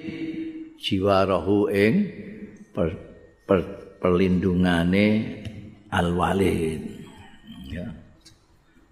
jiwarahu 0.76 1.72
ing 1.72 1.94
per, 2.76 2.92
per, 3.48 3.60
perlindungane 4.04 5.06
al 5.94 6.10
walid 6.18 6.82
ya. 7.70 7.86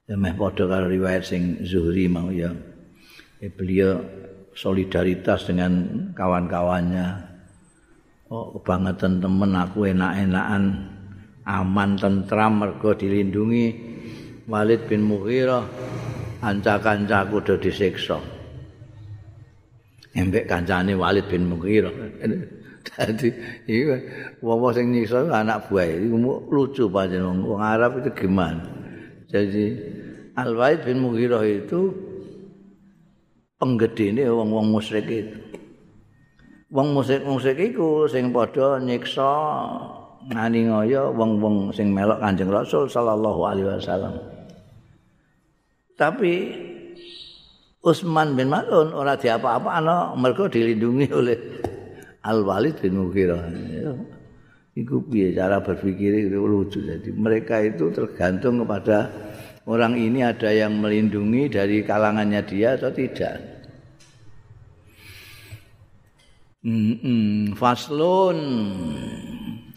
Ya 0.07 0.15
meh 0.15 0.35
padha 0.39 0.71
karo 0.71 0.87
riwayat 0.87 1.27
sing 1.27 1.67
Zuhri 1.67 2.07
mau 2.07 2.31
ya. 2.31 2.55
Eh, 3.43 3.51
beliau 3.51 3.99
solidaritas 4.55 5.51
dengan 5.51 5.73
kawan-kawannya. 6.15 7.07
Oh 8.31 8.55
kebangetan 8.57 9.19
temen 9.19 9.53
aku 9.59 9.91
enak-enakan 9.91 10.63
aman 11.43 11.91
tentram 11.99 12.63
mergo 12.63 12.95
dilindungi. 12.95 13.91
Walid 14.47 14.91
bin 14.91 15.07
Mughirah 15.07 15.63
anca-kancaku 16.43 17.37
do 17.47 17.55
disiksa. 17.59 18.19
Embek 20.13 20.51
kancane 20.51 20.93
Walid 20.99 21.31
bin 21.31 21.47
Mughirah 21.47 21.95
dadi 22.83 23.29
iki 23.71 23.83
wong 24.43 24.71
sing 24.75 24.91
nyiksa 24.91 25.27
anak 25.31 25.71
buah. 25.71 25.87
Iki 25.87 26.07
lucu 26.51 26.91
panjenengan. 26.91 27.43
Wong 27.47 27.61
Arab 27.63 28.03
itu 28.03 28.11
gimana 28.15 28.83
jadi 29.33 29.65
Al 30.37 30.53
Walid 30.53 30.85
bin 30.85 31.01
Mughirah 31.01 31.41
itu 31.45 31.93
penggedene 33.57 34.29
wong-wong 34.29 34.69
musyrik 34.69 35.09
itu. 35.09 35.39
Wong 36.73 36.93
musyrik-musyrik 36.97 37.73
iku 37.73 38.09
sing 38.09 38.33
padha 38.33 38.81
nyiksa 38.81 39.33
ngani 40.29 40.69
ngoyo 40.69 41.13
wong-wong 41.17 41.73
sing 41.73 41.93
melok 41.93 42.21
Kanjeng 42.21 42.53
Rasul 42.53 42.89
sallallahu 42.89 43.41
alaihi 43.45 43.69
wasallam. 43.73 44.21
Tapi 45.97 46.33
Utsman 47.83 48.37
bin 48.37 48.49
Mal'un 48.49 48.95
ora 48.95 49.17
diapa-apakno 49.17 50.17
mergo 50.17 50.49
dilindungi 50.49 51.07
oleh 51.13 51.39
Al 52.23 52.47
Walid 52.47 52.79
bin 52.79 52.99
Mughirah. 53.03 53.51
Iku 54.73 55.05
piye 55.05 55.37
cara 55.37 55.61
berpikir 55.61 56.33
itu 56.33 56.41
lucu. 56.41 56.81
Jadi 56.81 57.13
mereka 57.13 57.61
itu 57.61 57.93
tergantung 57.93 58.65
kepada 58.65 59.11
orang 59.69 60.01
ini 60.01 60.25
ada 60.25 60.49
yang 60.49 60.81
melindungi 60.81 61.53
dari 61.53 61.85
kalangannya 61.85 62.41
dia 62.47 62.81
atau 62.81 62.89
tidak. 62.89 63.37
Mm 66.63 66.95
-mm. 66.95 67.35
Faslun 67.59 68.39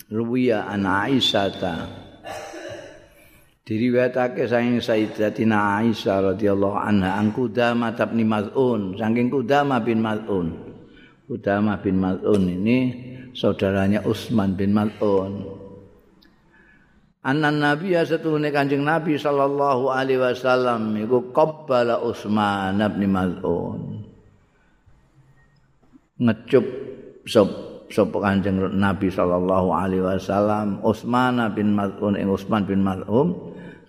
ruwiya 0.05 0.69
an 0.69 0.86
Aisyah 0.86 1.49
ta 1.58 1.75
diriwayatake 3.65 4.45
saking 4.45 4.77
Sayyidatina 4.77 5.81
Aisyah 5.81 6.38
radhiyallahu 6.38 6.77
anha 6.77 7.17
an 7.17 7.34
Qudamah 7.34 7.97
bin 8.13 8.29
Maz'un 8.29 8.93
saking 9.01 9.34
Qudamah 9.34 9.81
bin 9.81 9.97
Maz'un 10.05 10.64
Qudamah 11.25 11.81
bin 11.81 11.97
Maz'un 11.97 12.45
ini 12.45 12.77
saudaranya 13.33 14.05
Utsman 14.05 14.53
bin 14.53 14.77
Maz'un 14.77 15.41
Anna 17.25 17.49
Nabi 17.49 17.97
satuhune 17.97 18.53
Kanjeng 18.53 18.85
Nabi 18.85 19.17
sallallahu 19.17 19.89
alaihi 19.89 20.21
wasallam 20.21 20.93
iku 21.01 21.33
qabbala 21.33 21.97
Utsman 22.05 22.77
bin 22.77 23.09
Maz'un 23.09 24.05
ngecup 26.21 26.65
sop 27.25 27.49
sapa 27.89 28.17
Kanjeng 28.21 28.61
Nabi 28.77 29.09
sallallahu 29.09 29.73
alaihi 29.73 30.05
wasallam 30.05 30.85
Utsman 30.85 31.41
bin 31.57 31.73
Maz'un 31.73 32.21
ing 32.21 32.29
Utsman 32.29 32.69
bin 32.69 32.85
Maz'un 32.85 33.33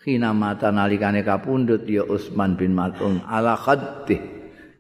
khina 0.01 0.33
mata 0.33 0.73
nalikane 0.73 1.21
kapundhut 1.21 1.85
ya 1.85 2.01
Utsman 2.09 2.57
bin 2.57 2.73
Maz'un 2.73 3.21
ala 3.29 3.61
khaddi 3.61 4.36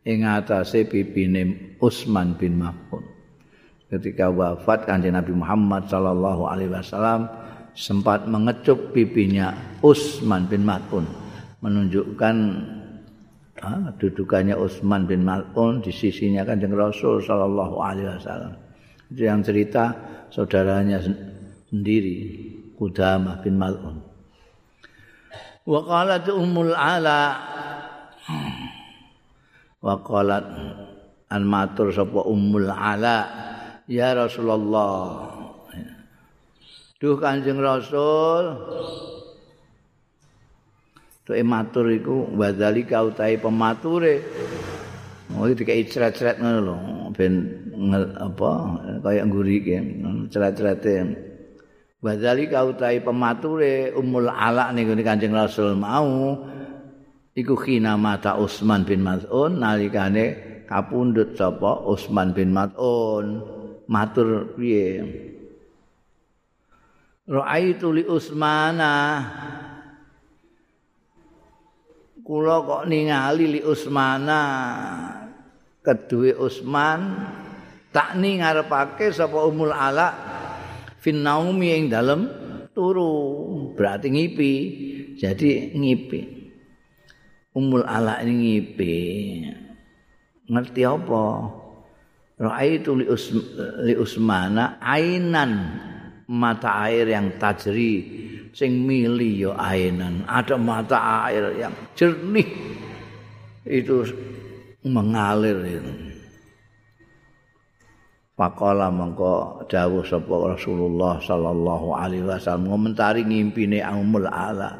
ing 0.06 0.22
atase 0.22 0.86
pipine 0.86 1.76
Utsman 1.82 2.38
bin 2.38 2.62
Maz'un 2.62 3.02
ketika 3.90 4.30
wafat 4.30 4.86
Kanjeng 4.86 5.18
Nabi 5.18 5.34
Muhammad 5.34 5.90
sallallahu 5.90 6.46
alaihi 6.46 6.70
wasallam 6.70 7.26
sempat 7.74 8.30
mengecup 8.30 8.94
pipinya 8.94 9.52
Utsman 9.82 10.46
bin 10.46 10.62
Maz'un 10.62 11.04
menunjukkan 11.60 12.36
ah, 13.60 13.90
dudukannya 13.98 14.54
Utsman 14.54 15.10
bin 15.10 15.26
Maz'un 15.26 15.82
di 15.82 15.90
sisinya 15.90 16.46
Kanjeng 16.46 16.72
Rasul 16.72 17.20
sallallahu 17.20 17.76
alaihi 17.82 18.10
wasallam. 18.14 18.54
Yang 19.10 19.54
cerita 19.54 19.94
saudaranya 20.34 20.98
sendiri 21.70 22.18
Qudamah 22.74 23.38
bin 23.42 23.54
Mal'un 23.54 24.16
wa 25.66 25.82
qalat 25.82 26.30
ala 26.30 27.18
wa 29.82 29.94
qalat 30.00 30.44
an 31.28 31.42
matur 31.44 31.90
sapa 31.90 32.22
ummul 32.24 32.70
ala 32.70 33.18
ya 33.90 34.14
Rasulullah. 34.14 35.34
Duh 36.96 37.20
Kanjeng 37.20 37.60
Rasul. 37.60 38.44
Tuh 41.26 41.34
matur 41.42 41.90
iku 41.90 42.30
wadzalika 42.38 43.02
utahe 43.04 43.36
pemature. 43.36 44.22
Oh 45.36 45.44
iki 45.50 45.66
dikai 45.66 45.84
cret-cret 45.90 46.38
ngono 46.38 46.60
lho 46.62 46.76
ben 47.12 47.34
apa 48.16 48.50
kaya 49.02 49.26
ngguri 49.26 49.54
iki 49.60 49.74
cerat-cerate. 50.30 50.94
Wadzali 52.00 52.46
kautai 52.46 53.02
pemature 53.02 53.90
umul 53.98 54.30
ala 54.30 54.70
niku 54.70 54.94
Kanjeng 55.02 55.34
Rasul 55.34 55.74
mau 55.74 56.38
iku 57.36 57.52
khina 57.52 58.00
mata 58.00 58.40
Utsman 58.40 58.88
bin 58.88 59.04
Maz'un 59.04 59.60
nalikane 59.60 60.24
kapundhut 60.64 61.36
sapa 61.36 61.84
Utsman 61.84 62.32
bin 62.32 62.50
Maz'un. 62.50 63.44
Matur 63.86 64.58
piye? 64.58 64.98
Ra'aitu 67.30 67.94
li 67.94 68.02
Utsmana 68.02 69.22
kula 72.26 72.66
kok 72.66 72.82
ningali 72.90 73.46
li 73.46 73.60
Utsmana 73.62 74.42
kedue 75.86 76.34
Utsman 76.34 76.98
takni 77.94 78.42
ngarepake 78.42 79.14
sapa 79.14 79.38
umul 79.46 79.70
ala 79.70 80.10
fin 80.98 81.22
naumi 81.22 81.78
ing 81.78 81.86
dalem 81.86 82.26
turu. 82.74 83.14
Berarti 83.78 84.10
ngipi. 84.10 84.52
Jadi 85.16 85.78
ngipi 85.78 86.35
umul 87.56 87.88
ala 87.88 88.20
ini 88.20 88.60
ngipi. 88.60 88.96
Ngerti 90.52 90.84
apa? 90.84 91.24
Ra'aitu 92.36 93.00
li, 93.00 93.08
usm, 93.08 93.40
li 93.82 93.96
Usmana 93.96 94.76
ainan. 94.78 95.52
Mata 96.28 96.84
air 96.84 97.08
yang 97.08 97.40
tajri. 97.40 98.24
Sing 98.52 98.84
mili 98.84 99.40
ya 99.40 99.56
ainan. 99.56 100.28
Ada 100.28 100.60
mata 100.60 101.24
air 101.26 101.56
yang 101.56 101.72
jernih. 101.96 102.46
Itu 103.64 104.04
mengalir 104.84 105.58
itu. 105.64 105.92
Pakola 108.36 108.92
mengko 108.92 109.64
dawuh 109.64 110.04
sapa 110.04 110.52
Rasulullah 110.52 111.16
sallallahu 111.16 111.96
alaihi 111.96 112.20
wasallam 112.20 112.68
ngomentari 112.68 113.24
ngimpine 113.24 113.80
Umul 113.80 114.28
Ala. 114.28 114.76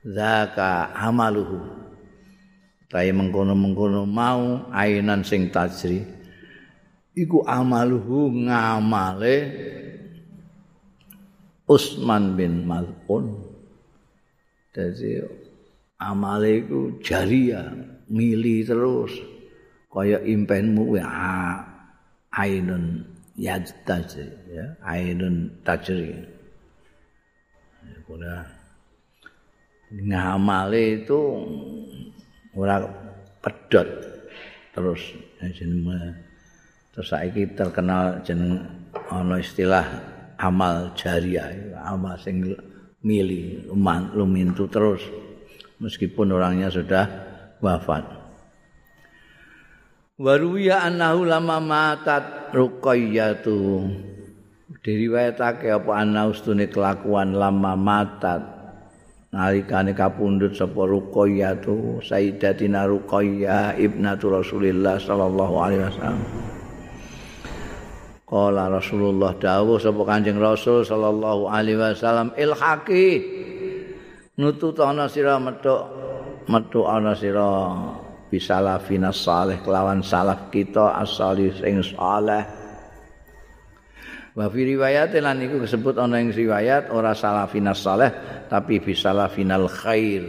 Zaka 0.00 0.96
amaluhu. 0.96 1.81
Tae 2.92 3.08
mengkono-mengkono 3.08 4.04
mau 4.04 4.68
ainan 4.68 5.24
sing 5.24 5.48
tajri. 5.48 6.04
Iku 7.16 7.40
amaluhu 7.48 8.28
ngamale 8.44 9.36
Usman 11.64 12.36
bin 12.36 12.68
Mal'un. 12.68 13.32
Jadi 14.76 15.24
amale 15.96 16.64
iku 16.64 17.00
jariah, 17.00 17.72
mili 18.12 18.60
terus 18.60 19.16
kaya 19.88 20.20
impenmu 20.24 20.96
ya 20.96 21.08
ainun 22.32 23.04
yajtajri 23.36 24.28
ya 24.52 24.66
ainun 24.84 25.52
tajri 25.64 26.16
ora 28.08 28.44
ngamale 29.92 31.04
itu 31.04 31.20
ora 32.56 32.82
pedot 33.40 33.88
terus 34.72 35.00
jeneng 35.56 36.16
terus 36.92 37.08
saiki 37.08 37.48
terkenal 37.52 38.20
jeneng 38.24 38.60
ana 39.08 39.40
istilah 39.40 39.84
amal 40.36 40.92
jariah 40.96 41.52
amal 41.84 42.16
sing 42.20 42.52
mili 43.02 43.66
lumintu 44.14 44.70
terus 44.70 45.02
meskipun 45.82 46.30
orangnya 46.30 46.70
sudah 46.70 47.04
wafat. 47.58 48.06
Waruya 50.22 50.86
annahu 50.86 51.26
lama 51.26 51.58
matat 51.58 52.54
ruqayyatu. 52.54 53.90
Diriwayatake 54.82 55.70
apa 55.70 55.92
ana 55.98 56.30
ustune 56.30 56.70
kelakuan 56.70 57.34
lama 57.34 57.74
matat 57.78 58.61
nalikane 59.32 59.96
kapundhut 59.96 60.52
sapa 60.52 60.84
ruqayyatu 60.84 62.04
Sayyidatina 62.04 62.84
Ruqayyah 62.84 63.80
ibnatu 63.80 64.28
Rasulillah 64.28 65.00
sallallahu 65.00 65.54
alaihi 65.56 65.82
wasallam. 65.88 66.20
Kala 68.28 68.68
Rasulullah 68.68 69.32
dawuh 69.36 69.80
sapa 69.80 70.00
Kanjeng 70.04 70.36
Rasul 70.36 70.84
sallallahu 70.84 71.48
alaihi 71.48 71.80
wasallam 71.80 72.36
ilhaqi 72.36 73.24
nutut 74.36 74.76
ana 74.84 75.08
sira 75.08 75.40
metuk 75.40 75.80
metuk 76.48 76.84
ana 76.84 77.12
sira 77.16 77.72
bisalafina 78.32 79.12
salih 79.12 79.60
kelawan 79.60 80.00
salaf 80.00 80.48
kita 80.48 80.96
asali 80.96 81.52
sing 81.52 81.84
saleh 81.84 82.61
wa 84.32 84.48
fi 84.48 84.60
riwayat 84.64 85.12
lan 85.20 85.44
iku 85.44 85.60
disebut 85.60 86.00
ana 86.00 86.16
ing 86.20 86.32
riwayat 86.32 86.88
ora 86.88 87.12
salafina 87.12 87.76
saleh 87.76 88.10
tapi 88.48 88.80
bisalafinal 88.80 89.68
khair. 89.68 90.24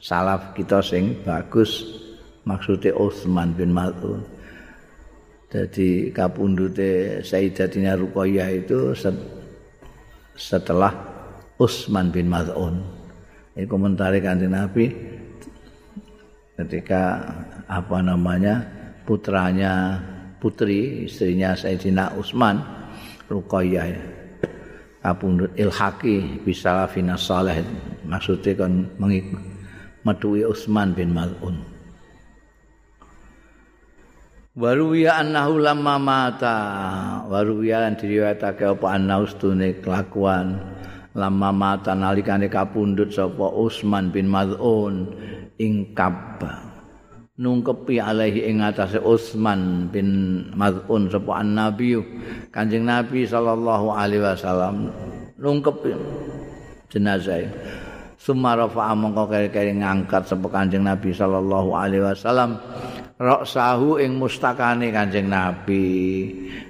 Salaf 0.00 0.56
kita 0.56 0.80
sing 0.80 1.20
bagus 1.28 1.84
maksudnya 2.48 2.96
Utsman 2.96 3.52
bin 3.52 3.76
Mal'un. 3.76 4.24
Jadi 5.50 6.08
kapundute 6.14 7.20
Sayyidatina 7.20 7.98
Ruqayyah 8.00 8.48
itu 8.54 8.96
setelah 10.38 10.94
Utsman 11.60 12.08
bin 12.08 12.32
Mal'un. 12.32 12.80
Ini 13.58 13.68
komentari 13.68 14.24
kanjeng 14.24 14.56
Nabi 14.56 14.88
ketika 16.56 17.20
apa 17.68 17.98
namanya 18.00 18.64
putranya 19.04 20.00
putri 20.40 21.04
istrinya 21.04 21.52
Sayyidina 21.52 22.16
Utsman 22.16 22.79
Ruqayyah 23.30 23.86
ya. 23.86 24.02
Kapundut 25.00 25.54
ilhaqi 25.56 26.44
bisalafina 26.44 27.16
salih 27.16 27.64
maksudnya 28.04 28.52
kan 28.52 28.84
metuwi 30.04 30.44
Utsman 30.44 30.92
bin 30.92 31.16
Mal'un. 31.16 31.56
Waruwiya 34.58 35.24
annahu 35.24 35.56
lamma 35.56 35.96
mata. 35.96 36.58
Waruwiya 37.32 37.86
lan 37.86 37.96
diriwayatake 37.96 38.76
apa 38.76 38.86
annahu 38.92 39.24
stune 39.24 39.80
kelakuan. 39.80 40.60
Lamma 41.16 41.48
mata 41.54 41.96
nalikane 41.96 42.52
kapundut 42.52 43.14
sapa 43.14 43.46
Utsman 43.56 44.12
bin 44.12 44.28
Mal'un 44.28 45.08
ing 45.56 45.96
Ka'bah 45.96 46.69
nungkepi 47.40 47.96
alaihi 47.96 48.52
ing 48.52 48.60
atase 48.60 49.00
Utsman 49.00 49.88
bin 49.88 50.44
Maz'un 50.52 51.08
sapa 51.08 51.40
Nabi 51.40 51.96
Kanjeng 52.52 52.84
Nabi 52.84 53.24
sallallahu 53.24 53.88
alaihi 53.88 54.20
wasallam 54.20 54.92
nungkepi 55.40 55.96
jenazah. 56.92 57.48
Sumarafa 58.20 58.92
mongko 58.92 59.32
kere-kere 59.32 59.72
ngangkat 59.72 60.28
sapa 60.28 60.52
Kanjeng 60.52 60.84
Nabi 60.84 61.16
sallallahu 61.16 61.72
alaihi 61.72 62.04
wasallam 62.04 62.60
roksahu 63.16 63.96
ing 63.96 64.20
mustakane 64.20 64.92
Kanjeng 64.92 65.32
Nabi. 65.32 65.88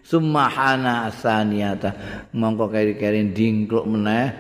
Sumahana 0.06 1.10
asaniyata 1.10 1.90
mongko 2.30 2.70
kere-kere 2.70 3.34
dingkluk 3.34 3.90
meneh 3.90 4.30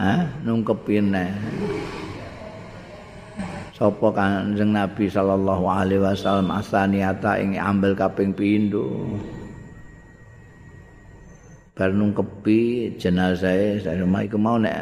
ha 0.00 0.32
nungkepine 0.40 1.36
sapa 3.78 4.10
Kanjeng 4.10 4.74
Nabi 4.74 5.06
sallallahu 5.06 5.70
alaihi 5.70 6.02
wasallam 6.02 6.50
asaniata 6.50 7.38
ing 7.38 7.54
ambil 7.62 7.94
kaping 7.94 8.34
pindho? 8.34 9.14
Bar 11.78 11.94
nungkepi 11.94 12.90
jenazah 12.98 13.78
saya 13.78 14.02
iku 14.02 14.34
mau 14.34 14.58
nek 14.58 14.74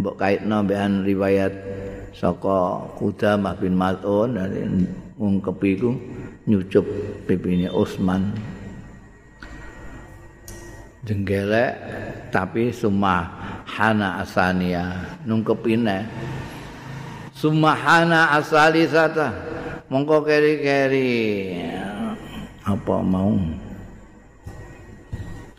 mbok 0.00 0.16
kaitno 0.16 0.64
mbekan 0.64 1.04
riwayat 1.04 1.52
saka 2.16 2.80
Qudamah 2.96 3.60
bin 3.60 3.76
Mal'un. 3.76 4.40
Dari 4.40 4.64
ngungkepi 5.20 5.68
iku 5.76 5.92
nyucup 6.48 6.88
pipine 7.28 7.68
Utsman 7.68 8.32
jenggelek 11.04 11.76
tapi 12.32 12.72
sumah 12.72 13.28
hana 13.68 14.24
asania. 14.24 14.96
Nungkepine 15.28 16.08
Sumahana 17.40 18.36
asali 18.36 18.84
sata 18.84 19.32
mongko 19.88 20.20
keri-keri. 20.28 21.56
Apa 22.60 23.00
mau? 23.00 23.32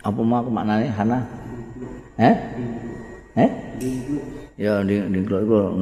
Apa 0.05 0.21
mau 0.21 0.45
maknanya 0.45 0.93
Hana? 0.93 1.19
Eh? 2.21 2.35
Eh? 3.33 3.51
Ya 4.61 4.85
di 4.85 5.01
di 5.09 5.19
iku 5.25 5.73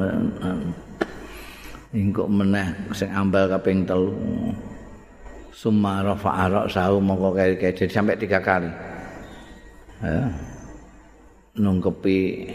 ingkuk 1.92 2.28
meneh 2.32 2.72
sing 2.96 3.12
ambal 3.12 3.52
kaping 3.52 3.84
telu. 3.84 4.16
Summa 5.52 6.00
rafa'a 6.00 6.48
ra'sahu 6.48 7.04
mongko 7.04 7.36
keri-keri. 7.36 7.76
Jadi 7.76 7.92
sampai 7.92 8.16
tiga 8.16 8.40
kali. 8.40 8.72
Ya 10.00 10.32
nungkepi 11.60 12.48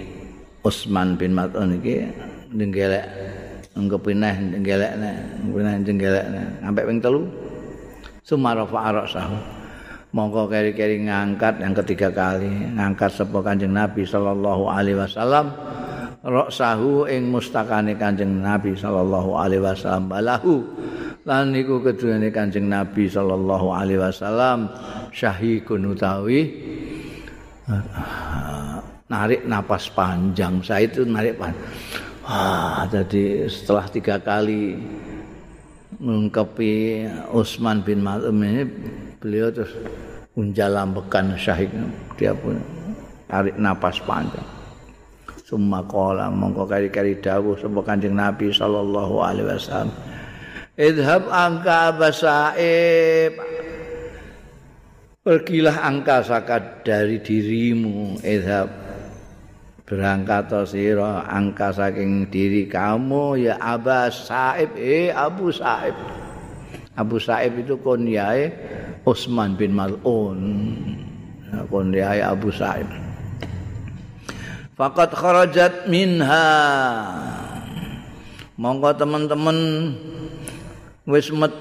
Usman 0.64 1.20
bin 1.20 1.36
Mat'un 1.36 1.76
iki 1.76 2.08
ndenggelek 2.54 3.04
ngepineh 3.74 4.34
ndenggelekne 4.38 5.10
ngepineh 5.42 5.74
ndenggelekne 5.82 6.42
sampai 6.62 6.84
ping 6.86 6.98
telu. 7.02 7.22
Sumarafa 8.24 8.78
arasahu 8.88 9.36
mongko 10.14 10.46
keri-keri 10.46 11.04
ngangkat 11.04 11.60
yang 11.60 11.74
ketiga 11.74 12.08
kali. 12.14 12.48
Ngangkat 12.78 13.10
sapa 13.10 13.42
Kanjeng 13.42 13.74
Nabi 13.74 14.06
sallallahu 14.06 14.64
alaihi 14.70 14.96
wasallam. 14.96 15.50
Roksahu 16.24 17.10
ing 17.10 17.28
mustakane 17.28 17.98
Kanjeng 18.00 18.40
Nabi 18.40 18.72
sallallahu 18.72 19.36
alaihi 19.36 19.60
wasallam. 19.60 20.08
Balahu. 20.08 20.64
Lan 21.28 21.52
niku 21.52 21.84
keduane 21.84 22.32
Kanjeng 22.32 22.70
Nabi 22.70 23.10
sallallahu 23.10 23.68
alaihi 23.74 24.00
wasallam. 24.00 24.70
Syahikun 25.12 25.92
utawi 25.92 26.48
narik 29.10 29.44
napas 29.44 29.92
panjang. 29.92 30.64
Saya 30.64 30.88
itu 30.88 31.04
narik 31.04 31.36
panjang 31.36 31.60
Ah, 32.24 32.88
jadi 32.88 33.44
setelah 33.52 33.84
tiga 33.84 34.16
kali 34.16 34.80
mengkapi 36.00 37.04
Utsman 37.28 37.84
bin 37.84 38.00
Maz'um 38.00 38.40
ini 38.40 38.64
beliau 39.20 39.52
terus 39.52 39.76
unjalambekan 40.32 41.36
syahid. 41.36 41.68
Dia 42.16 42.32
pun 42.32 42.56
tarik 43.28 43.60
napas 43.60 44.00
panjang. 44.00 44.40
Summa 45.44 45.84
qala 45.84 46.32
mongko 46.32 46.64
kari-kari 46.64 47.20
dawuh 47.20 47.60
sapa 47.60 47.84
Kanjeng 47.84 48.16
Nabi 48.16 48.48
sallallahu 48.48 49.20
alaihi 49.20 49.44
wasallam. 49.44 49.92
Idhab 50.80 51.28
angka 51.28 51.92
basaib. 51.92 53.36
Pergilah 55.20 55.76
angka 55.76 56.24
sakat 56.24 56.88
dari 56.88 57.20
dirimu 57.20 58.16
idhab 58.24 58.83
berangkat 59.84 60.48
sira 60.64 61.28
angka 61.28 61.68
saking 61.76 62.32
diri 62.32 62.64
kamu 62.64 63.36
ya 63.36 63.54
Aba 63.60 64.08
Saib. 64.08 64.72
Eh 64.80 65.12
Abu 65.12 65.52
Saib. 65.52 65.92
Abu 66.96 67.20
Saib 67.20 67.60
itu 67.60 67.76
kunyae 67.76 68.48
Utsman 69.04 69.60
bin 69.60 69.76
Mal'un. 69.76 70.40
Kon 71.70 71.94
Abu 71.94 72.50
Sa'id 72.50 72.88
Fakat 74.74 75.14
kharajat 75.14 75.86
minha. 75.86 76.50
Monggo 78.58 78.90
teman-teman 78.94 79.58
wis 81.06 81.30
met 81.30 81.54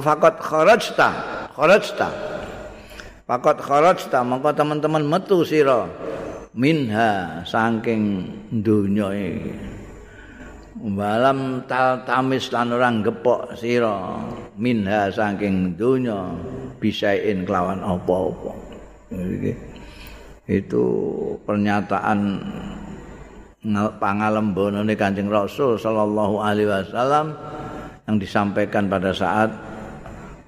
fakat 0.00 0.40
kharajta 0.40 1.08
kharajta. 1.52 2.08
Fakat 3.28 3.56
kharajta 3.60 4.24
monggo 4.24 4.48
teman-teman 4.56 5.04
metu 5.04 5.44
sira 5.44 5.88
minha 6.52 7.40
saking 7.48 8.28
donya 8.60 9.08
Walam 10.82 11.62
tal 11.70 12.02
tamis 12.02 12.50
lan 12.50 12.74
orang 12.74 13.06
gepok 13.06 13.54
sira 13.54 14.18
minha 14.58 15.06
saking 15.14 15.78
donya 15.78 16.34
bisain 16.82 17.46
kelawan 17.46 17.78
apa-apa. 17.78 18.50
Itu 20.50 20.84
pernyataan 21.46 22.18
pangalembonane 24.02 24.98
Kanjeng 24.98 25.30
Rasul 25.30 25.78
sallallahu 25.78 26.42
alaihi 26.42 26.66
wasallam 26.66 27.30
yang 28.10 28.18
disampaikan 28.18 28.90
pada 28.90 29.14
saat 29.14 29.54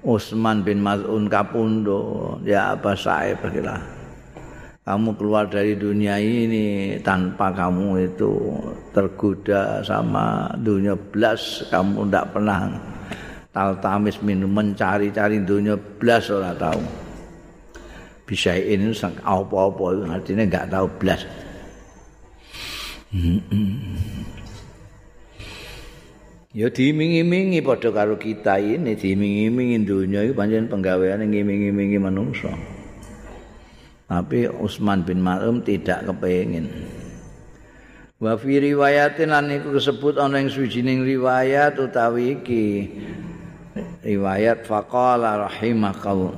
Utsman 0.03 0.67
bin 0.67 0.83
Maz'un 0.83 1.31
kapundo 1.31 2.35
ya 2.43 2.75
apa 2.75 2.91
saya 2.91 3.39
pergilah 3.39 3.94
kamu 4.85 5.17
keluar 5.17 5.49
dari 5.49 5.73
dunia 5.73 6.21
ini 6.21 7.01
tanpa 7.01 7.49
kamu 7.49 8.05
itu 8.05 8.53
tergoda 8.93 9.81
sama 9.81 10.53
dunia 10.61 10.93
belas 10.93 11.65
kamu 11.73 12.05
tidak 12.05 12.29
pernah 12.29 12.69
taltamis 13.49 14.21
minum 14.21 14.53
mencari-cari 14.53 15.41
dunia 15.41 15.73
belas 15.73 16.29
orang 16.29 16.53
tahu 16.61 16.81
bisa 18.29 18.53
ini 18.53 18.93
apa-apa 19.25 20.05
artinya 20.21 20.45
nggak 20.45 20.69
tahu 20.69 20.87
belas 21.01 21.21
Ya 26.55 26.71
dimingi-mingi 26.71 27.59
padha 27.59 27.91
karo 27.91 28.15
kita 28.15 28.55
ini 28.63 28.95
dimingi-mingi 28.95 29.83
dunia 29.83 30.23
itu 30.23 30.31
panjenengan 30.31 30.71
penggaweane 30.71 31.27
ngiming-imingi 31.27 31.99
manusia. 31.99 32.55
Tapi 34.05 34.45
Utsman 34.45 35.01
bin 35.01 35.17
Ma'um 35.17 35.65
tidak 35.65 36.05
kepengin. 36.05 36.69
Wa 38.21 38.37
fi 38.37 38.61
riwayatin 38.61 39.33
lan 39.33 39.49
iku 39.49 39.75
disebut 39.75 40.21
ana 40.21 40.39
ing 40.39 40.47
suwijining 40.47 41.01
riwayat 41.01 41.75
utawi 41.81 42.37
iki. 42.37 42.67
Riwayat 44.05 44.63
faqala 44.63 45.49
rahimakal 45.49 46.31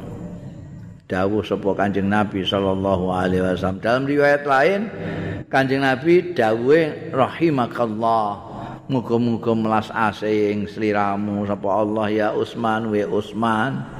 dawuh 1.06 1.44
sapa 1.44 1.70
Kanjeng 1.76 2.08
Nabi 2.08 2.48
sallallahu 2.48 3.12
alaihi 3.12 3.44
wasallam. 3.44 3.84
Dalam 3.84 4.04
riwayat 4.08 4.48
lain 4.48 4.82
Kanjeng 5.52 5.84
Nabi 5.84 6.32
dawuhe 6.32 7.12
rahimakallah. 7.12 8.48
Muga-muga 8.88 9.52
melas 9.52 9.92
asing 9.92 10.72
sliramu. 10.72 11.44
Sapa 11.44 11.68
Allah 11.84 12.08
ya 12.08 12.28
Utsman 12.32 12.88
we 12.88 13.04
Utsman 13.04 13.97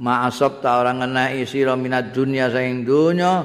ma'asab 0.00 0.64
ta 0.64 0.80
orang 0.80 1.04
ngenai 1.04 1.44
sira 1.44 1.76
minat 1.76 2.16
dunia 2.16 2.48
saking 2.48 2.88
dunya 2.88 3.44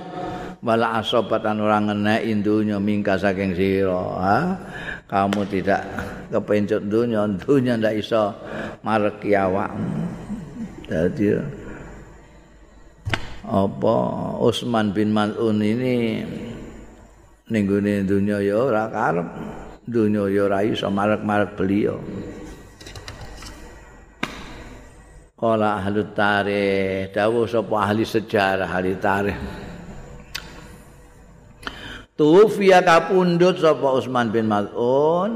wala 0.63 0.97
asobatan 1.03 1.59
orang 1.59 1.91
ngenai 1.91 2.31
dunya 2.39 2.79
mingka 2.79 3.19
saking 3.19 3.53
sira. 3.53 4.03
Ha? 4.23 4.37
kamu 5.05 5.45
tidak 5.53 5.85
kepencet 6.33 6.81
dunia 6.89 7.29
dunia 7.37 7.77
ndak 7.77 8.01
iso 8.01 8.33
mareki 8.81 9.37
awakmu. 9.37 10.01
Dadi 10.85 11.33
apa 13.45 13.95
Utsman 14.41 14.89
bin 14.89 15.13
Mal'un 15.13 15.61
ini 15.61 16.25
ning 17.45 17.63
gone 17.69 18.01
dunya 18.01 18.41
ya 18.41 18.57
ora 18.57 18.89
karep 18.89 19.27
dunya 19.85 20.25
ya 20.33 20.49
ora 20.49 20.65
iso 20.65 20.89
marek-marek 20.89 21.53
beliau 21.53 22.01
Kala 25.36 25.84
ahli 25.84 26.00
tarikh, 26.15 27.12
dawuh 27.12 27.43
sapa 27.43 27.76
ahli 27.84 28.08
sejarah, 28.08 28.71
ahli 28.71 28.95
tarikh. 28.95 29.36
Tufiya 32.15 32.80
kapundhut 32.80 33.60
sapa 33.60 34.00
Utsman 34.00 34.32
bin 34.32 34.48
Maz'un 34.48 35.36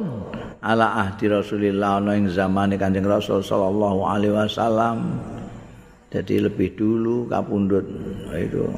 ala 0.64 1.04
ahdi 1.04 1.28
Rasulillah 1.28 2.00
ana 2.00 2.16
ing 2.16 2.32
zamane 2.32 2.80
Kanjeng 2.80 3.04
Rasul 3.04 3.44
sallallahu 3.44 4.00
alaihi 4.08 4.32
wasallam. 4.32 5.20
Jadi 6.08 6.48
lebih 6.48 6.80
dulu 6.80 7.28
kapundhut 7.28 7.84
itu. 8.40 8.72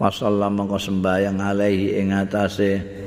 Wasallam 0.00 0.64
mengko 0.64 0.80
sembahyang 0.80 1.38
alaihi 1.38 2.00
ing 2.00 2.10
atase 2.10 3.02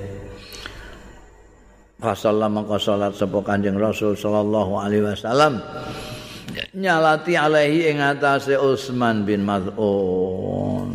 Wasallam 1.97 2.61
mengko 2.61 2.77
salat 2.77 3.17
sapa 3.17 3.41
Kanjeng 3.41 3.81
Rasul 3.81 4.13
sallallahu 4.13 4.77
alaihi 4.77 5.01
wasallam. 5.01 5.57
Nyalati 6.75 7.39
alaihi 7.39 7.87
ing 7.89 8.03
atase 8.03 8.59
Utsman 8.59 9.23
bin 9.23 9.47
Maz'un. 9.47 10.91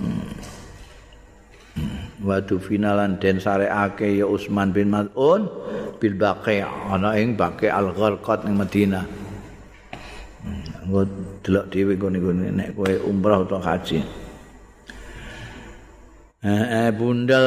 Wadu 2.20 2.60
finalan 2.60 3.16
den 3.16 3.40
sareake 3.40 4.20
ya 4.20 4.28
Utsman 4.28 4.76
bin 4.76 4.92
Maz'un 4.92 5.48
bil 5.96 6.14
Baqi' 6.20 6.60
ana 6.60 7.16
ing 7.16 7.32
Baqi' 7.32 7.72
al-Gharqat 7.72 8.44
ning 8.44 8.60
Madinah. 8.60 9.04
Nggo 10.84 11.02
delok 11.40 11.66
dhewe 11.72 11.96
ngene 11.96 12.52
nek 12.52 12.76
kowe 12.76 12.92
umrah 13.08 13.40
utawa 13.40 13.72
haji. 13.72 14.04
Eh, 16.40 16.88
eh 16.88 16.88
bundel 16.92 17.44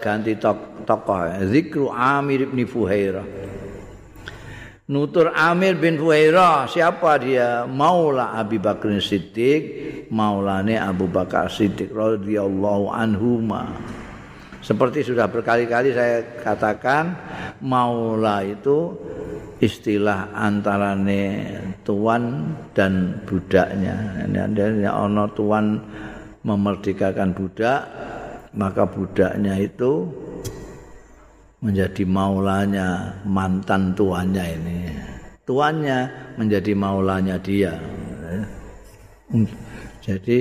ganti 0.00 0.32
tok 0.40 0.88
tokoh 0.88 1.44
zikru 1.48 1.92
Amir 1.92 2.48
bin 2.48 2.64
Fuhairah. 2.64 3.49
Nutur 4.90 5.30
Amir 5.30 5.78
bin 5.78 5.94
Fuhairah 5.96 6.66
siapa 6.66 7.16
dia? 7.22 7.62
Maula 7.64 8.34
Abi 8.34 8.58
Bakar 8.58 8.98
Siddiq 8.98 9.62
maulane 10.10 10.74
Abu 10.74 11.06
Bakar 11.06 11.46
Siddiq 11.46 11.94
radhiyallahu 11.94 12.90
anhuma. 12.90 13.70
Seperti 14.60 15.06
sudah 15.06 15.30
berkali-kali 15.30 15.96
saya 15.96 16.20
katakan 16.44 17.16
maula 17.64 18.44
itu 18.44 18.92
istilah 19.62 20.36
antarane 20.36 21.56
tuan 21.80 22.52
dan 22.76 23.24
budaknya. 23.24 24.26
Ini 24.28 24.90
ono 24.90 25.32
tuan 25.32 25.80
memerdekakan 26.44 27.30
budak 27.32 27.80
maka 28.50 28.82
budaknya 28.84 29.54
itu 29.62 30.10
menjadi 31.60 32.02
maulanya 32.08 33.16
mantan 33.28 33.92
tuannya 33.92 34.44
ini. 34.56 34.78
Tuannya 35.44 35.98
menjadi 36.40 36.72
maulanya 36.72 37.36
dia. 37.36 37.76
Jadi 40.00 40.38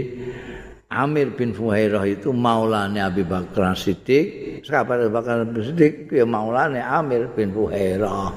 Amir 0.90 1.38
bin 1.38 1.54
Fuhairah 1.54 2.02
itu 2.10 2.34
maulanya 2.34 3.12
Abi 3.12 3.22
Bakar 3.28 3.78
Siddiq. 3.78 4.64
Sahabat 4.66 5.06
Abi 5.06 5.12
Bakar 5.14 5.46
Siddiq 5.54 6.10
ya 6.10 6.26
maulanya 6.26 6.98
Amir 6.98 7.30
bin 7.36 7.54
Fuhairah. 7.54 8.34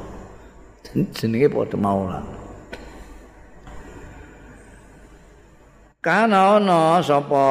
Jenenge 0.92 1.49
padha 1.49 1.79
maula. 1.79 2.21
Kana 6.03 6.59
ana 6.59 6.99
sapa 6.99 7.47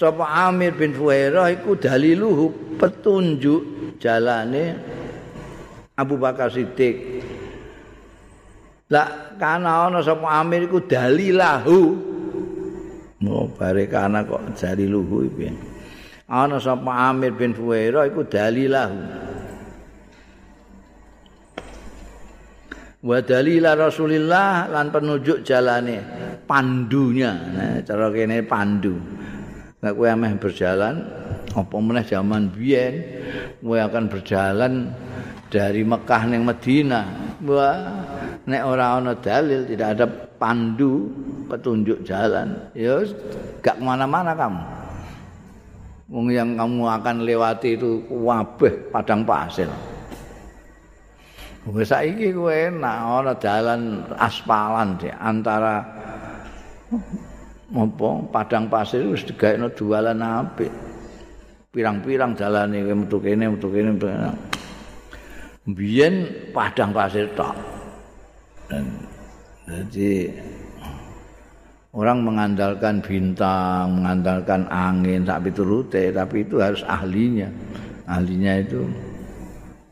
sapa 0.00 0.48
Amir 0.48 0.72
bin 0.80 0.96
Fuhairah 0.96 1.52
iku 1.52 1.76
daliluhu 1.76 2.76
petunjuk 2.80 3.62
jalane 4.00 4.72
Abu 5.92 6.16
Bakar 6.16 6.48
Siddiq. 6.48 7.20
Lah 8.88 9.36
kana 9.36 9.92
ana 9.92 10.00
sapa 10.00 10.40
Amir 10.40 10.64
iku 10.64 10.80
dalilahu. 10.80 12.08
Mau 13.20 13.52
bare 13.52 13.84
kana 13.84 14.24
kok 14.24 14.56
daliluhu 14.56 15.28
iki. 15.28 15.52
Ana 16.32 16.56
sapa 16.56 17.12
Amir 17.12 17.36
bin 17.36 17.52
Fuhairah 17.52 18.08
iku 18.08 18.24
dalilahu. 18.24 19.28
Wa 23.00 23.16
dalila 23.24 23.72
Rasulillah 23.76 24.68
lan 24.68 24.92
penunjuk 24.92 25.40
jalane 25.40 26.04
pandunya. 26.44 27.32
Nah, 27.32 27.80
cara 27.80 28.12
kene 28.12 28.44
pandu. 28.44 28.92
Nek 29.80 29.96
kowe 29.96 30.08
ameh 30.12 30.36
berjalan 30.36 31.08
apa 31.56 31.76
meneh 31.80 32.04
zaman 32.04 32.52
biyen 32.52 33.00
kowe 33.64 33.80
akan 33.80 34.12
berjalan 34.12 34.92
dari 35.48 35.80
Mekah 35.80 36.22
ning 36.28 36.44
Madinah. 36.44 37.06
Wah, 37.48 37.80
nek 38.44 38.62
ora 38.68 39.00
ana 39.00 39.16
dalil, 39.16 39.64
tidak 39.64 39.88
ada 39.96 40.06
pandu 40.36 41.08
petunjuk 41.48 42.04
jalan, 42.04 42.52
ya 42.76 43.00
gak 43.64 43.80
kemana-mana 43.80 44.36
kamu. 44.36 44.62
Wong 46.12 46.26
yang 46.28 46.58
kamu 46.60 46.84
akan 47.00 47.16
lewati 47.24 47.80
itu 47.80 48.04
wabeh 48.12 48.92
padang 48.92 49.24
pasir. 49.24 49.72
Wis 51.72 51.88
saiki 51.88 52.36
kowe 52.36 52.52
enak 52.52 52.96
ana 53.00 53.32
dalan 53.32 54.04
aspalan 54.20 55.00
di 55.00 55.08
antara 55.08 55.84
apa 57.70 58.08
padang 58.34 58.66
pasir 58.66 59.06
wis 59.06 59.22
digaekno 59.22 59.70
jualan 59.70 60.18
apik. 60.18 60.72
Pirang-pirang 61.70 62.34
dalane 62.34 62.82
metu 62.82 63.22
kene 63.22 63.46
metu 63.46 63.70
kene. 63.70 63.94
Biyen 65.70 66.14
padang 66.50 66.90
pasir 66.90 67.30
tok. 67.38 67.54
Jadi 69.70 70.26
orang 71.94 72.26
mengandalkan 72.26 72.98
bintang, 72.98 74.02
mengandalkan 74.02 74.66
angin, 74.66 75.22
sak 75.22 75.46
piturute, 75.46 76.10
tapi 76.10 76.42
itu 76.42 76.58
harus 76.58 76.82
ahlinya. 76.86 77.46
Ahlinya 78.10 78.58
itu 78.58 78.82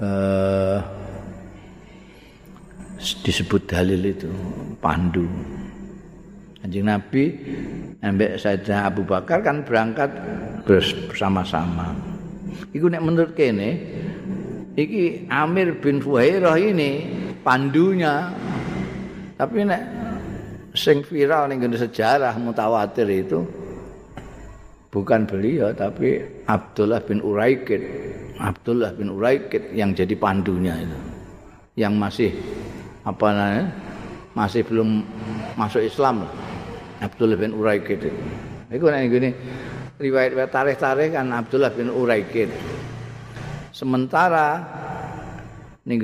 eh 0.03 0.79
disebut 3.22 3.70
dalil 3.70 4.03
itu 4.03 4.31
pandu. 4.83 5.31
Anjing 6.69 6.85
Nabi 6.85 7.33
ambek 8.05 8.37
Sayyidah 8.37 8.93
Abu 8.93 9.01
Bakar 9.09 9.41
kan 9.41 9.64
berangkat 9.64 10.12
bersama-sama. 10.69 11.97
Iku 12.77 12.93
nek 12.93 13.01
menurut 13.01 13.33
kene 13.33 13.81
iki 14.77 15.25
Amir 15.33 15.81
bin 15.81 16.05
Fuhairah 16.05 16.61
ini 16.61 17.09
pandunya. 17.41 18.29
Tapi 19.41 19.64
nek 19.64 19.83
sing 20.77 21.01
viral 21.09 21.49
ning 21.49 21.64
sejarah 21.73 22.37
mutawatir 22.37 23.09
itu 23.09 23.49
bukan 24.93 25.25
beliau 25.25 25.73
tapi 25.73 26.21
Abdullah 26.45 27.01
bin 27.01 27.25
Uraikid. 27.25 27.81
Abdullah 28.45 28.93
bin 28.93 29.09
Uraikid 29.09 29.73
yang 29.73 29.97
jadi 29.97 30.12
pandunya 30.21 30.77
itu. 30.85 30.99
Yang 31.81 31.95
masih 31.97 32.31
apa 33.09 33.27
namanya 33.33 33.66
masih 34.37 34.61
belum 34.69 35.01
masuk 35.57 35.81
Islam 35.81 36.29
Abdullah 36.99 37.38
bin 37.38 37.55
Uraikid 37.55 38.11
itu 38.68 38.84
nek 38.84 39.03
ngene 39.09 39.30
riwayat 39.99 40.51
tarikh-tarikh 40.51 41.14
kan 41.14 41.32
Abdullah 41.32 41.72
bin 41.72 41.88
Uraikid 41.90 42.51
sementara 43.72 44.62
ning 45.88 45.99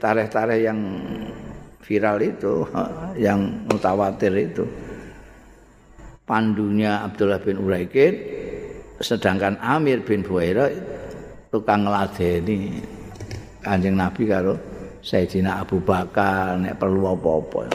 tarikh-tarikh 0.00 0.60
yang 0.62 0.80
viral 1.84 2.18
itu 2.22 2.66
yang 3.26 3.66
mutawatir 3.68 4.32
itu 4.34 4.64
pandunya 6.26 7.06
Abdullah 7.06 7.38
bin 7.38 7.62
Uraikid 7.62 8.14
sedangkan 8.98 9.60
Amir 9.60 10.02
bin 10.02 10.24
Buaira 10.24 10.72
tukang 11.52 11.84
ngeladeni 11.84 12.80
Kanjeng 13.62 13.98
Nabi 13.98 14.22
karo 14.30 14.54
Sayyidina 15.06 15.62
Abu 15.62 15.78
Bakar 15.82 16.58
nek 16.58 16.78
perlu 16.82 17.14
apa-apa. 17.14 17.70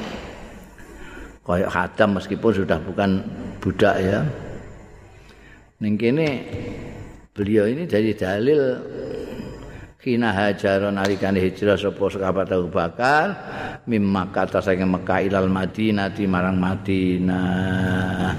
Kayak 1.42 1.74
Khatam 1.74 2.22
meskipun 2.22 2.52
sudah 2.54 2.78
bukan 2.86 3.26
budak 3.58 3.96
ya. 3.98 4.22
Ning 5.82 5.98
kene 5.98 6.28
beliau 7.34 7.66
ini 7.66 7.90
jadi 7.90 8.14
dalil 8.14 8.62
kina 9.98 10.30
hajaron 10.34 10.98
nalikane 10.98 11.42
hijrah 11.42 11.78
sapa 11.78 12.06
sahabat 12.10 12.50
Abu 12.54 12.70
Bakar 12.70 13.26
mim 13.90 14.06
Makkah 14.06 14.62
saking 14.62 14.90
Mekah 14.90 15.26
ilal 15.26 15.50
Madinah 15.50 16.14
di 16.14 16.30
marang 16.30 16.62
Madinah. 16.62 18.34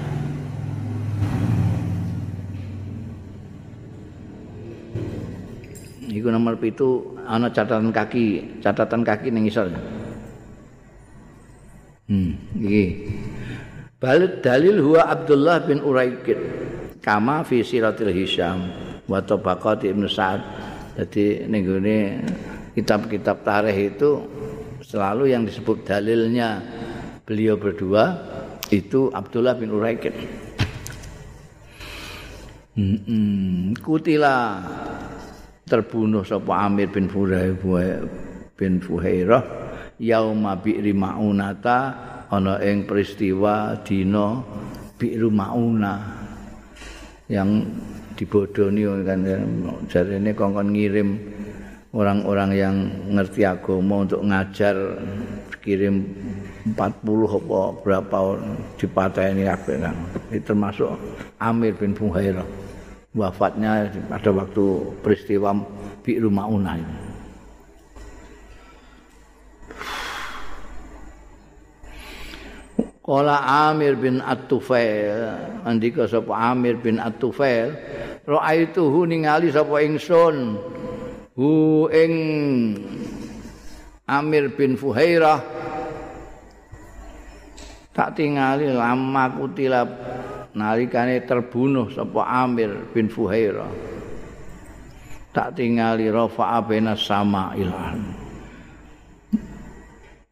Iku 6.13 6.29
nomor 6.29 6.61
pitu 6.61 7.17
ana 7.25 7.49
catatan 7.49 7.89
kaki, 7.89 8.61
catatan 8.61 9.01
kaki 9.01 9.33
ning 9.33 9.49
isor. 9.49 9.73
Hmm, 12.07 12.35
iki. 12.59 12.85
Bal 13.95 14.43
dalil 14.43 14.83
huwa 14.83 15.07
Abdullah 15.07 15.63
bin 15.63 15.79
Uraikid 15.79 16.35
kama 16.99 17.47
fi 17.47 17.63
siratil 17.63 18.11
Hisham 18.11 18.67
wa 19.07 19.23
tabaqat 19.23 19.87
Ibnu 19.87 20.11
Sa'ad. 20.11 20.43
Jadi 20.99 21.47
ning 21.47 21.63
kitab-kitab 22.75 23.47
tarikh 23.47 23.95
itu 23.95 24.09
selalu 24.83 25.31
yang 25.31 25.47
disebut 25.47 25.87
dalilnya 25.87 26.59
beliau 27.23 27.55
berdua 27.55 28.19
itu 28.67 29.07
Abdullah 29.15 29.55
bin 29.55 29.71
Uraikid. 29.71 30.15
Hmm, 32.73 32.99
hmm. 33.05 33.77
kutila 33.85 34.59
terbunuh 35.69 36.25
sapa 36.25 36.67
Amir 36.67 36.89
bin 36.89 37.05
Fuhairah 37.05 38.01
bin 38.57 38.81
Fuhairah 38.81 39.62
yauma 40.01 40.57
bi'ri 40.57 40.93
maunata 40.95 41.77
ana 42.31 42.57
ing 42.63 42.85
peristiwa 42.89 43.81
dina 43.85 44.41
bi'ru 44.97 45.29
mauna. 45.29 46.21
Yang 47.29 47.65
dibodoni 48.13 48.83
kan 49.07 49.25
jarene 49.89 50.31
kongkon 50.37 50.69
ngirim 50.75 51.09
orang-orang 51.93 52.51
yang 52.53 52.75
ngerti 53.13 53.45
agama 53.45 54.05
untuk 54.05 54.21
ngajar 54.25 54.75
kirim 55.63 56.03
40 56.75 56.75
apa 57.39 57.61
berapa 57.79 58.17
dipateni 58.75 59.47
kabeh 59.47 59.77
kan. 59.79 59.95
Termasuk 60.43 60.91
Amir 61.39 61.73
bin 61.77 61.95
Fuhairah. 61.95 62.45
Wafatnya 63.13 63.93
pada 64.09 64.33
waktu 64.33 64.65
peristiwa 65.05 65.53
Bi'ru 66.01 66.33
Ma'unah 66.33 66.81
ini. 66.81 66.95
Kala 73.03 73.67
Amir 73.67 73.99
bin 73.99 74.23
At-Tufail, 74.23 75.59
andika 75.67 76.07
sapa 76.07 76.55
Amir 76.55 76.79
bin 76.79 77.03
At-Tufail, 77.03 77.75
ra'aituhu 78.23 79.03
ningali 79.03 79.51
sapa 79.51 79.83
ingsun? 79.83 80.55
Hu 81.35 81.51
ing 81.91 82.13
Amir 84.07 84.55
bin 84.55 84.79
Fuhairah. 84.79 85.43
Tak 87.91 88.15
tingali 88.15 88.71
lama 88.71 89.29
kutila 89.35 89.83
nalikane 90.55 91.21
terbunuh 91.27 91.91
sapa 91.91 92.23
Amir 92.45 92.87
bin 92.93 93.09
Fuhaira 93.09 93.67
tak 95.33 95.57
tingali 95.57 96.13
rafa'a 96.13 96.61
bena 96.61 96.93
sama 96.93 97.57
ilan 97.57 97.97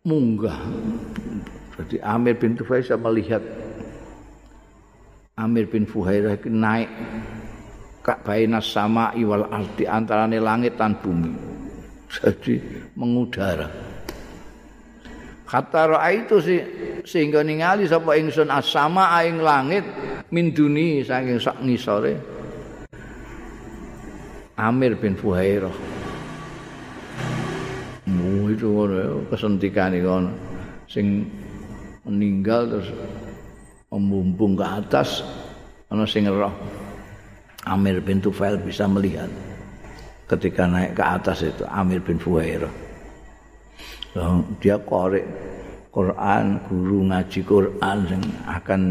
munggah 0.05 0.61
jadi 1.79 1.97
Amir 2.03 2.35
bin 2.35 2.59
Fuhaira 2.59 2.99
melihat 2.99 3.43
Amir 5.39 5.65
bin 5.71 5.87
Fuhaira 5.87 6.35
naik 6.43 6.91
kak 8.01 8.25
baina 8.25 8.59
sama 8.59 9.13
iwal 9.15 9.47
arti 9.47 9.85
antarane 9.85 10.41
langit 10.41 10.75
dan 10.75 10.97
bumi. 10.99 11.31
Jadi 12.11 12.59
mengudara. 12.97 13.71
Kata 15.47 15.81
roa 15.87 16.07
itu 16.11 16.39
sih 16.43 16.59
sehingga 17.03 17.43
ningali 17.43 17.87
sapa 17.87 18.15
ingsun 18.15 18.51
asama 18.51 19.15
aing 19.19 19.39
langit 19.39 19.83
min 20.31 20.51
duni 20.51 21.03
saking 21.03 21.39
sak 21.39 21.59
ngisore. 21.63 22.15
Amir 24.59 24.99
bin 24.99 25.15
Fuhairah. 25.15 25.73
Mu 28.11 28.51
itu 28.51 28.69
kesentikan 29.31 29.95
ngono. 29.95 30.31
Sing 30.91 31.23
meninggal 32.07 32.67
terus 32.67 32.89
membumbung 33.91 34.57
ke 34.57 34.65
atas 34.65 35.21
ana 35.91 36.07
sing 36.07 36.25
roh 36.25 36.53
Amir 37.67 38.01
bin 38.01 38.17
Tufail 38.17 38.57
bisa 38.57 38.89
melihat 38.89 39.29
ketika 40.25 40.65
naik 40.65 40.97
ke 40.97 41.03
atas 41.03 41.45
itu 41.45 41.61
Amir 41.67 42.01
bin 42.01 42.17
Fuhairah 42.17 42.71
dia 44.59 44.75
korek 44.81 45.23
Quran, 45.91 46.55
guru 46.71 47.03
ngaji 47.11 47.39
Quran 47.43 47.97
sing 48.07 48.23
akan 48.47 48.81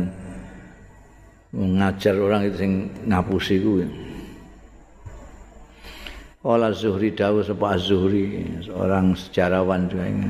ngajar 1.57 2.15
orang 2.21 2.45
itu 2.45 2.57
sing 2.61 2.73
ngapusi 3.09 3.57
kuwi. 3.65 3.89
Ola 6.41 6.73
Zuhri 6.73 7.13
dawuh 7.13 7.45
sapa 7.45 7.77
Az-Zuhri, 7.77 8.41
seorang 8.65 9.13
sejarawan 9.13 9.89
juga 9.93 10.09
ini. 10.09 10.29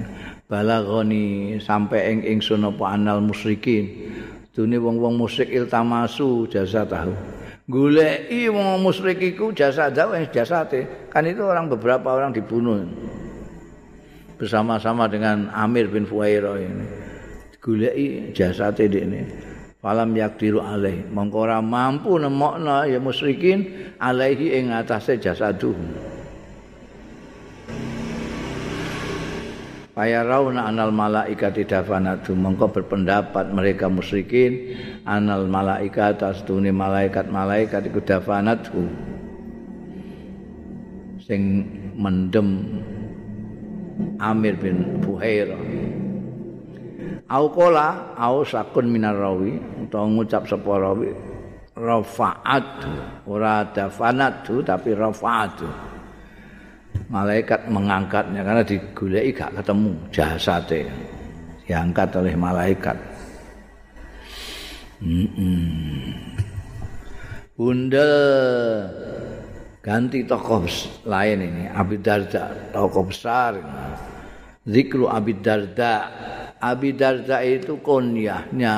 Balagoni 0.50 1.54
sampai 1.62 2.10
ing 2.10 2.18
ingsun 2.26 2.66
apa 2.66 2.98
anal 2.98 3.22
musyrikin. 3.22 4.10
Dune 4.50 4.82
wong-wong 4.82 5.14
musyrik 5.14 5.54
iltamasu 5.54 6.50
jasa 6.50 6.82
tahu. 6.82 7.14
Goleki 7.70 8.50
wong 8.50 8.82
musyrik 8.82 9.22
iku 9.22 9.54
jasa 9.54 9.94
tahu 9.94 10.18
yang 10.18 10.26
jasate. 10.34 10.90
Kan 11.14 11.30
itu 11.30 11.46
orang 11.46 11.70
beberapa 11.70 12.10
orang 12.10 12.34
dibunuh. 12.34 12.82
Bersama-sama 14.42 15.06
dengan 15.06 15.54
Amir 15.54 15.86
bin 15.86 16.02
Fuhairah 16.02 16.58
ini. 16.58 16.86
Goleki 17.62 18.34
jasate 18.34 18.90
ini. 18.90 19.22
falam 19.80 20.12
yakdiru 20.12 20.60
alaih 20.60 21.08
mongko 21.08 21.48
mampu 21.64 22.20
nemokno 22.20 22.84
ya 22.84 23.00
musyrikin 23.00 23.96
alaihi 23.96 24.60
ing 24.60 24.76
atase 24.76 25.16
jasadu 25.16 25.72
Faya 29.90 30.22
rauna 30.22 30.70
anal 30.70 30.94
malaikat 30.94 31.66
dafanatu. 31.66 32.30
Mengko 32.38 32.70
berpendapat 32.70 33.50
mereka 33.50 33.90
musyrikin 33.90 34.78
anal 35.02 35.50
malaikat 35.50 36.22
astune 36.22 36.70
malaikat-malaikat 36.70 37.90
iku 37.90 37.98
dafanatu 37.98 38.86
sing 41.26 41.66
mendem 41.98 42.80
Amir 44.16 44.56
bin 44.56 45.02
Fuhair 45.04 45.52
au 47.28 47.46
kola 47.52 48.16
au 48.16 48.42
sakun 48.46 48.88
minar 48.90 49.14
rawi 49.14 49.58
utawa 49.86 50.06
ngucap 50.08 50.46
sapa 50.48 50.72
rawi 50.80 51.10
rafa'at. 51.76 52.66
Ora 53.30 53.62
dafanatu 53.70 54.62
tapi 54.62 54.94
rafa'atu 54.94 55.89
malaikat 57.10 57.66
mengangkatnya 57.66 58.46
karena 58.46 58.62
digulai 58.62 59.34
gak 59.34 59.54
ketemu 59.58 59.92
jasadnya 60.14 60.90
diangkat 61.66 62.08
oleh 62.18 62.34
malaikat. 62.34 62.98
Bunda 67.56 68.10
ganti 69.80 70.20
tokoh 70.28 70.68
lain 71.08 71.38
ini 71.40 71.64
Abi 71.72 71.96
Darda 72.04 72.52
tokoh 72.68 73.08
besar 73.08 73.56
zikru 74.66 75.08
Abi 75.08 75.38
Darda. 75.40 75.94
Abi 76.60 76.92
Darda 76.92 77.40
itu 77.40 77.80
kunyahnya 77.80 78.76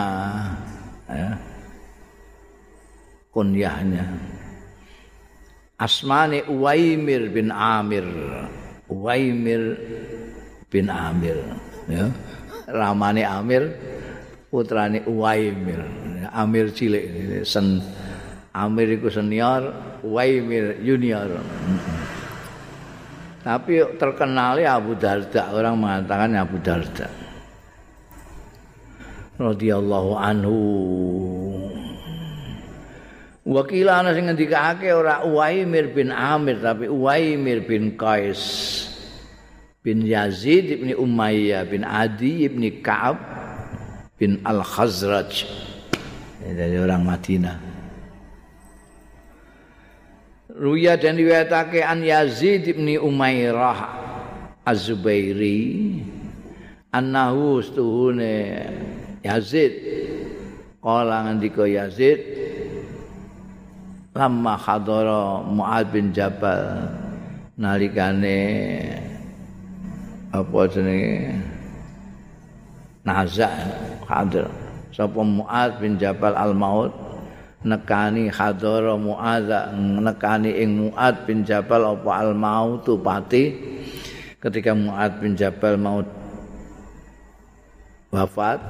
ya. 1.11 1.31
kunyahnya 3.35 4.07
asmane 5.83 6.47
Uwaimir 6.47 7.27
bin 7.35 7.51
Amir. 7.51 8.07
Uwaimir 8.87 9.75
bin 10.71 10.87
Amir. 10.87 11.43
Ya. 11.91 12.07
Ramane 12.71 13.27
Amir 13.27 13.75
putrane 14.47 15.03
Uwaimir. 15.11 15.83
Amir 16.31 16.71
cilik 16.71 17.05
sen 17.43 17.83
Amir 18.55 18.95
iku 18.95 19.11
senior 19.11 19.75
Uwaimir 20.07 20.79
junior. 20.87 21.43
Tapi 23.43 23.83
terkenalnya 23.99 24.79
Abu 24.79 24.95
Darda 24.95 25.51
orang 25.51 25.75
mengatakan 25.75 26.31
Abu 26.39 26.63
Darda. 26.63 27.11
Radhiyallahu 29.35 30.15
anhu 30.15 30.59
Wakila 33.43 34.07
ana 34.07 34.15
sing 34.15 34.31
ngendikake 34.31 34.95
ora 34.95 35.27
Uwaimir 35.27 35.91
bin 35.91 36.15
Amir 36.15 36.63
tapi 36.63 36.87
Uwaimir 36.87 37.67
bin 37.67 37.99
Qais 37.99 38.39
bin 39.83 40.07
Yazid 40.07 40.79
bin 40.79 40.95
Umayyah 40.95 41.67
bin 41.67 41.83
Adi 41.83 42.47
bin 42.47 42.63
Ka'ab 42.79 43.19
bin 44.15 44.39
Al-Khazraj. 44.47 45.43
Dari 46.43 46.79
orang 46.79 47.03
Madinah. 47.03 47.59
Ruya 50.55 50.95
dan 50.95 51.19
riwayatake 51.19 51.83
an 51.83 52.07
Yazid 52.07 52.79
bin 52.79 52.87
Umairah 52.95 53.79
Az-Zubairi 54.63 55.99
annahu 56.95 57.59
stuhune 57.59 58.63
Yazid 59.27 59.75
kala 60.79 61.27
ngendika 61.27 61.67
Yazid 61.67 62.21
lama 64.13 64.61
hadara 64.61 65.41
Mu'ad 65.45 65.89
bin 65.93 66.13
Jabal. 66.13 66.89
Nalikane 67.57 68.41
apa 70.33 70.59
jenenge? 70.69 71.37
Naza 73.05 73.49
hadir. 74.09 74.49
Sapa 74.93 75.21
Mu'ad 75.25 75.81
bin 75.81 75.97
Jabal 75.97 76.37
al 76.37 76.53
maut 76.53 76.93
nekani 77.65 78.29
hadara 78.29 78.95
Mu'ad 79.01 79.49
nekani 80.01 80.61
ing 80.61 80.71
Mu'ad 80.89 81.25
bin 81.25 81.45
Jabal 81.45 81.97
apa 81.97 82.11
al 82.21 82.33
maut 82.37 82.85
pati? 83.01 83.57
Ketika 84.43 84.77
Mu'ad 84.77 85.23
bin 85.23 85.39
Jabal 85.39 85.79
mau 85.79 86.03
wafat 88.13 88.61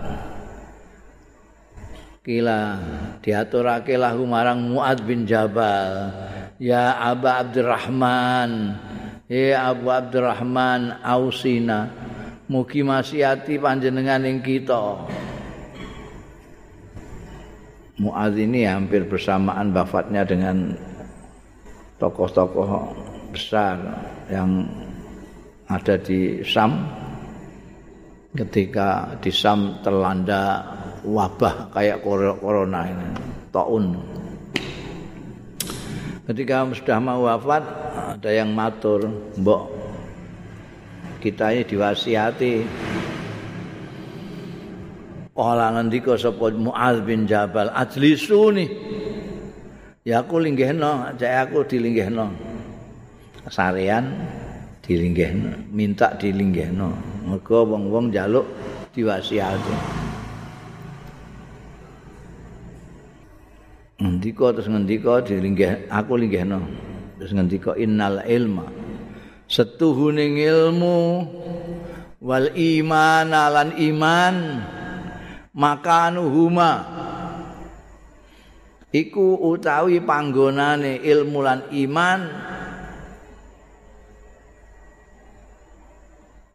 kila 2.22 2.78
diaturake 3.18 3.98
lahu 3.98 4.22
marang 4.26 4.70
Muad 4.70 5.02
bin 5.02 5.26
Jabal. 5.26 6.14
Ya 6.62 6.94
Aba 6.94 7.42
Abdurrahman 7.42 8.78
ya 9.32 9.72
Abu 9.72 9.90
Abdurrahman 9.90 11.02
ausina 11.02 11.88
mugi 12.46 12.86
masihati 12.86 13.58
panjenengan 13.58 14.22
ing 14.28 14.38
kita. 14.44 15.08
Muad 17.98 18.34
ini 18.38 18.66
hampir 18.66 19.08
bersamaan 19.08 19.74
wafatnya 19.74 20.22
dengan 20.22 20.74
tokoh-tokoh 21.96 22.92
besar 23.30 23.78
yang 24.28 24.68
ada 25.70 25.96
di 25.96 26.44
Sam. 26.44 27.02
Ketika 28.32 29.16
di 29.20 29.28
Sam 29.28 29.84
terlanda 29.84 30.64
wabah 31.06 31.70
kayak 31.74 32.00
corona 32.02 32.86
ini. 32.86 33.06
Taun 33.52 34.00
ketika 36.22 36.64
sudah 36.72 36.98
mau 37.02 37.26
wafat 37.26 37.66
ada 38.16 38.30
yang 38.30 38.54
matur 38.54 39.10
mbok 39.36 39.68
kita 41.22 41.54
ini 41.54 41.62
diwasiati. 41.66 42.54
Kala 45.32 45.72
ngendika 45.72 46.12
sapa 46.20 46.52
Muaz 46.52 47.00
bin 47.02 47.24
Jabal 47.24 47.72
ajlisu 47.72 48.52
nih 48.52 48.68
ya 50.04 50.20
aku 50.20 50.36
linggihno 50.36 51.08
cek 51.16 51.32
aku 51.48 51.64
dilinggihno. 51.66 52.26
Sarean 53.48 54.12
dilinggihno 54.84 55.72
minta 55.72 56.12
dilinggihno. 56.20 56.94
Mergo 57.26 57.64
wong-wong 57.64 58.12
njaluk 58.12 58.44
diwasiati 58.92 60.01
ngendika 64.02 64.50
terus 64.50 64.66
ngendika 64.66 65.22
dilinggih 65.22 65.86
aku 65.86 66.18
linggihno. 66.18 66.58
Terus 67.22 67.30
ngendika 67.38 67.78
innal 67.78 68.26
ilma 68.26 68.66
setuhune 69.46 70.26
ilmu 70.42 70.98
wal 72.18 72.50
iman 72.50 73.30
lan 73.30 73.70
iman 73.78 74.34
makanuhuma. 75.54 76.72
Iku 78.92 79.40
utawi 79.40 80.04
panggonane 80.04 81.00
ilmu 81.00 81.38
lan 81.40 81.60
iman. 81.70 82.20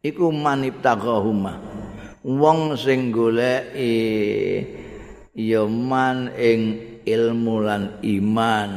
Iku 0.05 0.29
maniptagahuma 0.29 1.57
wong 2.27 2.75
sing 2.75 3.09
goleki 3.09 3.97
ya 5.33 5.63
man 5.65 6.31
ing 6.37 6.61
ilmu 7.07 7.63
lan 7.63 8.03
iman. 8.03 8.71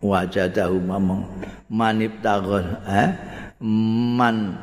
Wajadahu 0.00 0.80
mamang. 0.80 1.28
Manibtaghah 1.68 2.88
eh? 2.88 3.08
Man 3.60 4.56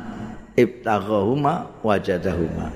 ibtaghahuma 0.57 1.69
wajadahuma 1.85 2.73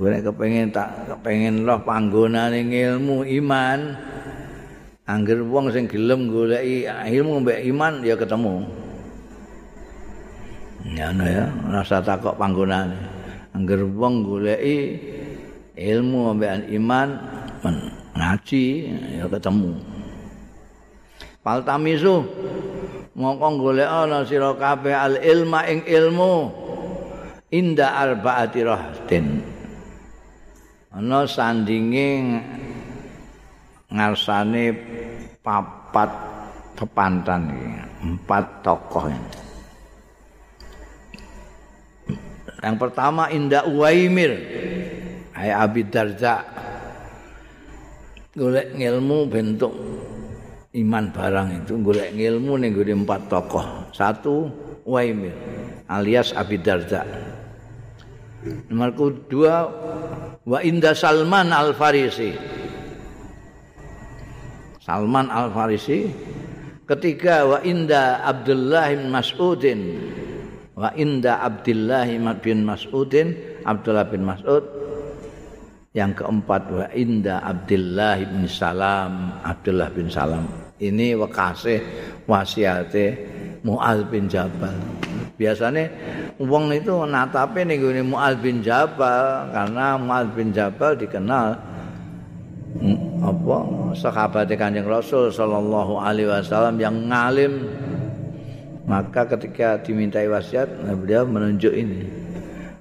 gue 0.00 0.22
kepengen 0.22 0.70
tak 0.70 1.08
kepengen 1.08 1.66
loh 1.68 1.80
panggonane 1.82 2.64
ilmu 2.64 3.26
iman. 3.42 3.96
Angger 5.10 5.42
wong 5.42 5.74
sing 5.74 5.90
gelem 5.90 6.30
goleki 6.30 6.86
ilmu 6.86 7.42
mbek 7.42 7.66
iman 7.74 7.98
ya 8.06 8.14
ketemu. 8.14 8.62
Ya 10.94 11.10
ya 11.10 11.50
rasa 11.66 11.98
takok 11.98 12.38
panggonane. 12.38 12.94
Angger 13.50 13.82
wong 13.82 14.22
goleki 14.22 14.96
ilmu 15.80 16.36
ambekan 16.36 16.68
iman 16.76 17.08
ngaji 18.12 18.64
ya 19.16 19.26
ketemu. 19.32 19.80
Paltamisu 21.40 22.20
mongko 23.16 23.48
golek 23.56 23.88
ana 23.88 24.28
sira 24.28 24.52
kabeh 24.52 24.92
al 24.92 25.16
ilma 25.24 25.64
ing 25.64 25.88
ilmu 25.88 26.52
inda 27.48 27.96
arbaati 27.96 28.60
rahdin 28.60 29.40
ana 30.92 31.24
sandinge 31.24 32.44
ngarsane 33.88 34.64
papat 35.40 36.10
pepantan 36.76 37.50
empat 38.04 38.44
tokoh 38.60 39.08
ini. 39.08 39.32
Yang 42.60 42.76
pertama 42.76 43.32
Indah 43.32 43.64
Uwaimir 43.64 44.36
Hai 45.40 45.56
Abi 45.56 45.88
Darda 45.88 46.44
golek 48.36 48.76
ilmu 48.76 49.24
bentuk 49.24 49.72
iman 50.76 51.08
barang 51.08 51.64
itu 51.64 51.80
golek 51.80 52.12
ilmu 52.12 52.60
ning 52.60 52.76
empat 52.76 53.32
tokoh. 53.32 53.88
Satu 53.88 54.52
Waimir 54.84 55.32
alias 55.88 56.36
Abi 56.36 56.60
Darda. 56.60 57.08
Nomor 58.68 58.92
kedua 58.92 59.64
wa 60.44 60.60
Inda 60.60 60.92
Salman 60.92 61.56
Al 61.56 61.72
Farisi. 61.72 62.36
Salman 64.84 65.32
Al 65.32 65.56
Farisi. 65.56 66.04
Ketiga 66.84 67.48
wa 67.48 67.64
Inda 67.64 68.20
Abdullah 68.28 68.92
bin 68.92 69.08
Mas'udin. 69.08 69.80
Wa 70.76 70.92
Inda 71.00 71.40
Abdullah 71.40 72.04
bin 72.44 72.68
Mas'udin, 72.68 73.40
Abdullah 73.64 74.04
bin 74.04 74.28
Mas'ud. 74.28 74.79
Yang 75.90 76.22
keempat 76.22 76.70
wa 76.70 76.86
Inda 76.94 77.42
Abdullah 77.42 78.14
bin 78.22 78.46
Salam, 78.46 79.42
Abdullah 79.42 79.90
bin 79.90 80.06
Salam. 80.06 80.46
Ini 80.78 81.18
wakasih 81.18 81.82
wasiate 82.30 83.18
Mu'al 83.66 84.06
bin 84.06 84.30
Jabal. 84.30 84.70
Biasanya 85.34 85.90
wong 86.38 86.70
itu 86.70 86.94
natape 86.94 87.66
nih 87.66 87.82
gue 87.82 88.06
Mu'al 88.06 88.38
bin 88.38 88.62
Jabal 88.62 89.50
karena 89.50 89.98
Mu'al 89.98 90.30
bin 90.30 90.54
Jabal 90.54 90.94
dikenal 90.94 91.58
apa 93.26 93.58
sahabat 93.98 94.46
kanjeng 94.54 94.86
Rasul 94.86 95.34
Shallallahu 95.34 95.98
Alaihi 95.98 96.30
Wasallam 96.30 96.78
yang 96.78 97.10
ngalim 97.10 97.66
maka 98.86 99.26
ketika 99.26 99.82
dimintai 99.82 100.30
wasiat 100.30 100.70
beliau 100.86 101.26
menunjuk 101.26 101.74
ini 101.74 102.30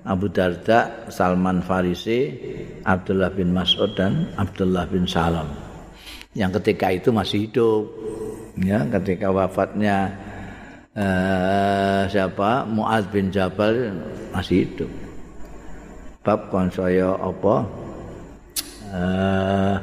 Abu 0.10 0.26
Darda, 0.32 1.12
Salman 1.14 1.62
Farisi, 1.62 2.34
Abdullah 2.84 3.32
bin 3.34 3.52
Mas'ud 3.56 3.92
dan 3.98 4.32
Abdullah 4.36 4.86
bin 4.88 5.08
Salam 5.10 5.48
yang 6.38 6.54
ketika 6.62 6.94
itu 6.94 7.10
masih 7.10 7.50
hidup 7.50 7.90
ya 8.60 8.86
ketika 9.00 9.34
wafatnya 9.34 10.14
uh, 10.94 12.02
siapa 12.10 12.68
Muaz 12.68 13.08
bin 13.10 13.32
Jabal 13.34 13.94
masih 14.36 14.68
hidup. 14.68 14.92
Bab 16.22 16.52
kon 16.52 16.68
saya 16.70 17.16
apa? 17.16 17.56
Uh, 18.90 19.76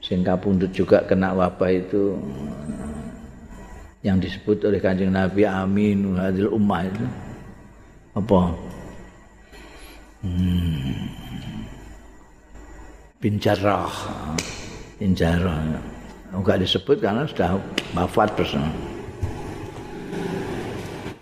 sing 0.00 0.22
juga 0.72 1.02
kena 1.04 1.34
wabah 1.34 1.70
itu 1.70 2.16
yang 4.06 4.22
disebut 4.22 4.62
oleh 4.62 4.78
Kanjeng 4.78 5.10
Nabi 5.10 5.42
Amin 5.42 6.14
hadil 6.14 6.50
ummah 6.54 6.86
itu 6.86 7.04
apa? 8.14 8.40
Hmm. 10.22 11.25
Bin 13.16 13.40
Jarrah. 13.40 13.88
Bin 15.00 15.16
Jarrah. 15.16 15.56
Enggak 16.36 16.60
disebut 16.60 17.00
karena 17.00 17.24
sudah 17.24 17.56
wafat 17.96 18.28
bersama. 18.36 18.68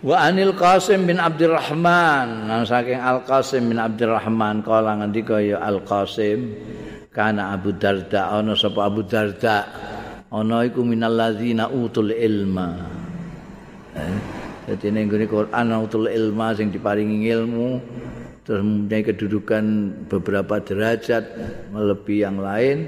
Wa 0.05 0.29
anil 0.29 0.53
Qasim 0.53 1.09
bin 1.09 1.17
Abdurrahman, 1.17 2.45
nang 2.45 2.61
saking 2.61 2.99
Al 3.01 3.25
Qasim 3.25 3.73
bin 3.73 3.81
Abdurrahman 3.81 4.61
kala 4.61 5.01
ngendika 5.01 5.41
ya 5.41 5.57
Al 5.63 5.81
Qasim 5.81 6.53
kana 7.09 7.55
Abu 7.55 7.73
Darda 7.73 8.29
ana 8.29 8.53
sapa 8.53 8.85
Abu 8.85 9.01
Darda 9.07 9.65
ana 10.29 10.61
iku 10.67 10.85
minal 10.85 11.15
ladzina 11.15 11.71
utul 11.71 12.11
ilma. 12.11 12.69
Eh, 13.95 14.17
Jadi 14.65 14.93
ning 14.93 15.07
Quran 15.09 15.73
utul 15.79 16.11
ilma 16.11 16.51
sing 16.53 16.69
diparingi 16.69 17.25
ilmu 17.25 17.67
terus 18.45 18.61
mempunyai 18.61 19.01
kedudukan 19.01 19.63
beberapa 20.05 20.61
derajat 20.61 21.25
melebihi 21.73 22.21
yang 22.21 22.37
lain 22.37 22.85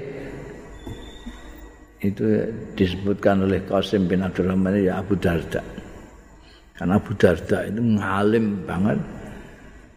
itu 1.98 2.46
disebutkan 2.78 3.42
oleh 3.42 3.58
Qasim 3.66 4.06
bin 4.06 4.22
Abdurrahman 4.22 4.78
ya 4.78 5.02
Abu 5.02 5.18
Darda. 5.18 5.58
Karena 6.78 6.94
Abu 6.94 7.10
Darda 7.18 7.66
itu 7.66 7.82
ngalim 7.82 8.62
banget. 8.62 8.98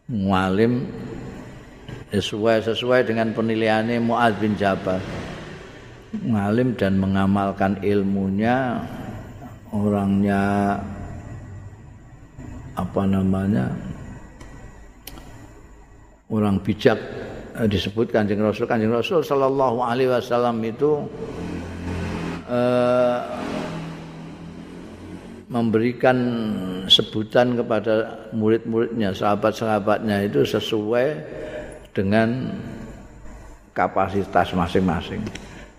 Ngalim 0.09 0.81
sesuai 2.09 2.65
sesuai 2.65 3.05
dengan 3.05 3.29
penilaiannya 3.37 4.01
Muaz 4.01 4.33
bin 4.41 4.57
Jabal. 4.57 4.97
Ngalim 6.11 6.73
dan 6.73 6.97
mengamalkan 6.97 7.77
ilmunya 7.85 8.81
orangnya 9.69 10.75
apa 12.75 13.01
namanya 13.05 13.90
orang 16.31 16.63
bijak 16.63 16.97
eh, 17.59 17.67
disebut 17.67 18.09
kanjeng 18.09 18.39
Rasul 18.39 18.65
kanjeng 18.65 18.95
Rasul 18.95 19.21
Shallallahu 19.21 19.83
Alaihi 19.83 20.09
Wasallam 20.09 20.63
itu 20.63 21.03
eh, 22.47 23.19
memberikan 25.51 26.17
sebutan 26.87 27.59
kepada 27.59 28.23
murid-muridnya, 28.31 29.11
sahabat-sahabatnya 29.11 30.31
itu 30.31 30.47
sesuai 30.47 31.07
dengan 31.91 32.55
kapasitas 33.75 34.55
masing-masing. 34.55 35.19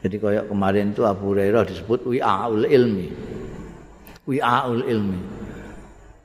Jadi 0.04 0.20
kayak 0.20 0.52
kemarin 0.52 0.92
itu 0.92 1.08
Abu 1.08 1.32
Hurairah 1.32 1.64
disebut 1.64 2.04
wi'aul 2.04 2.68
ilmi. 2.68 3.08
Wi'aul 4.28 4.84
ilmi. 4.84 5.20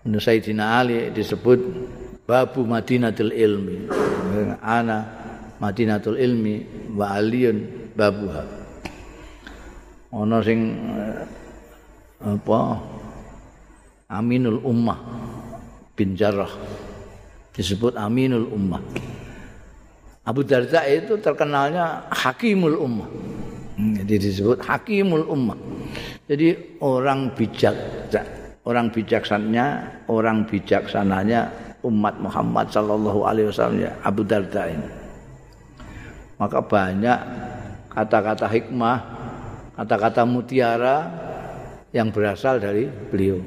Sayyidina 0.07 0.83
Ali 0.83 1.11
disebut 1.15 1.59
babu 2.27 2.67
Madinatul 2.67 3.31
ilmi. 3.31 3.87
Ana 4.59 5.07
Madinatul 5.57 6.19
ilmi 6.19 6.61
wa 6.93 7.15
aliyun 7.15 7.89
babuha. 7.95 8.43
Ono 10.11 10.37
sing 10.43 10.59
eh, 10.91 11.23
apa 12.21 12.59
Aminul 14.11 14.61
Ummah 14.61 14.99
bin 15.95 16.13
Jarrah 16.13 16.51
disebut 17.55 17.97
Aminul 17.97 18.51
Ummah. 18.53 18.83
Abu 20.27 20.43
Darda 20.43 20.83
itu 20.85 21.15
terkenalnya 21.23 22.05
Hakimul 22.11 22.75
Ummah. 22.75 23.09
Hmm, 23.79 23.95
jadi 24.03 24.15
disebut 24.19 24.59
Hakimul 24.59 25.23
Ummah. 25.23 25.55
Jadi 26.27 26.77
orang 26.83 27.31
bijak, 27.31 27.75
orang 28.67 28.91
bijaksananya, 28.91 29.67
orang 30.11 30.43
bijaksananya 30.43 31.66
umat 31.85 32.15
Muhammad 32.17 32.71
Sallallahu 32.73 33.19
Alaihi 33.27 33.47
Wasallam 33.53 33.77
ya 33.83 33.91
Abu 34.01 34.21
Darda 34.25 34.69
ini. 34.69 34.89
Maka 36.37 36.61
banyak 36.61 37.19
kata-kata 37.89 38.45
hikmah, 38.45 38.97
kata-kata 39.73 40.21
mutiara 40.25 40.97
yang 41.89 42.13
berasal 42.13 42.61
dari 42.61 42.85
beliau. 42.85 43.41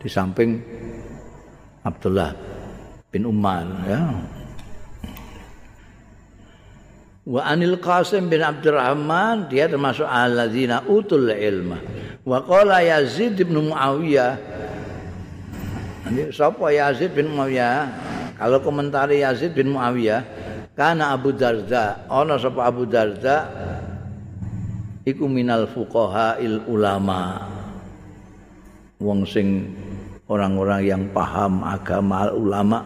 di 0.00 0.08
samping 0.08 0.56
Abdullah 1.84 2.32
bin 3.12 3.28
Umar 3.28 3.68
ya. 3.84 4.00
Wa 7.28 7.44
anil 7.52 7.76
Qasim 7.76 8.32
bin 8.32 8.40
Abdurrahman 8.40 9.52
dia 9.52 9.68
termasuk 9.68 10.08
alladzina 10.08 10.88
utul 10.88 11.28
ilma. 11.28 11.76
Wa 12.24 12.40
qala 12.48 12.80
Yazid 12.80 13.44
bin 13.44 13.70
Muawiyah 13.70 14.32
Ini 16.10 16.34
sapa 16.34 16.74
Yazid 16.74 17.14
bin 17.14 17.30
Muawiyah? 17.30 17.86
Kalau 18.34 18.58
komentari 18.58 19.22
Yazid 19.22 19.54
bin 19.54 19.70
Muawiyah, 19.70 20.26
karena 20.74 21.14
Abu 21.14 21.30
Darda, 21.30 22.02
ana 22.10 22.34
sapa 22.34 22.66
Abu 22.66 22.82
Darda 22.82 23.46
iku 25.06 25.30
minal 25.30 25.70
fuqaha 25.70 26.42
il 26.42 26.58
ulama. 26.66 27.46
Wong 28.98 29.22
sing 29.22 29.70
orang-orang 30.26 30.82
yang 30.82 31.02
paham 31.14 31.62
agama 31.62 32.26
ulama 32.34 32.78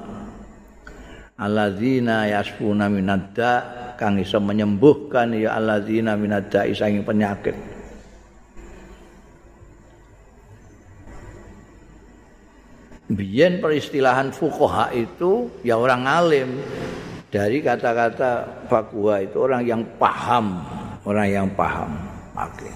alladzina 1.40 2.28
yasfuna 2.30 2.86
minadda 2.86 3.52
kang 3.98 4.20
iso 4.20 4.38
menyembuhkan 4.38 5.34
ya 5.34 5.58
alladzina 5.58 6.14
minadda 6.14 6.68
isanging 6.70 7.02
penyakit 7.02 7.73
Biyen 13.04 13.60
peristilahan 13.60 14.32
fukoha 14.32 14.88
itu 14.96 15.52
ya 15.60 15.76
orang 15.76 16.08
alim 16.08 16.56
dari 17.28 17.60
kata-kata 17.60 18.64
fakwa 18.70 19.20
itu 19.20 19.36
orang 19.44 19.62
yang 19.66 19.82
paham, 20.00 20.64
orang 21.04 21.28
yang 21.28 21.48
paham. 21.52 21.92
Oke. 22.32 22.70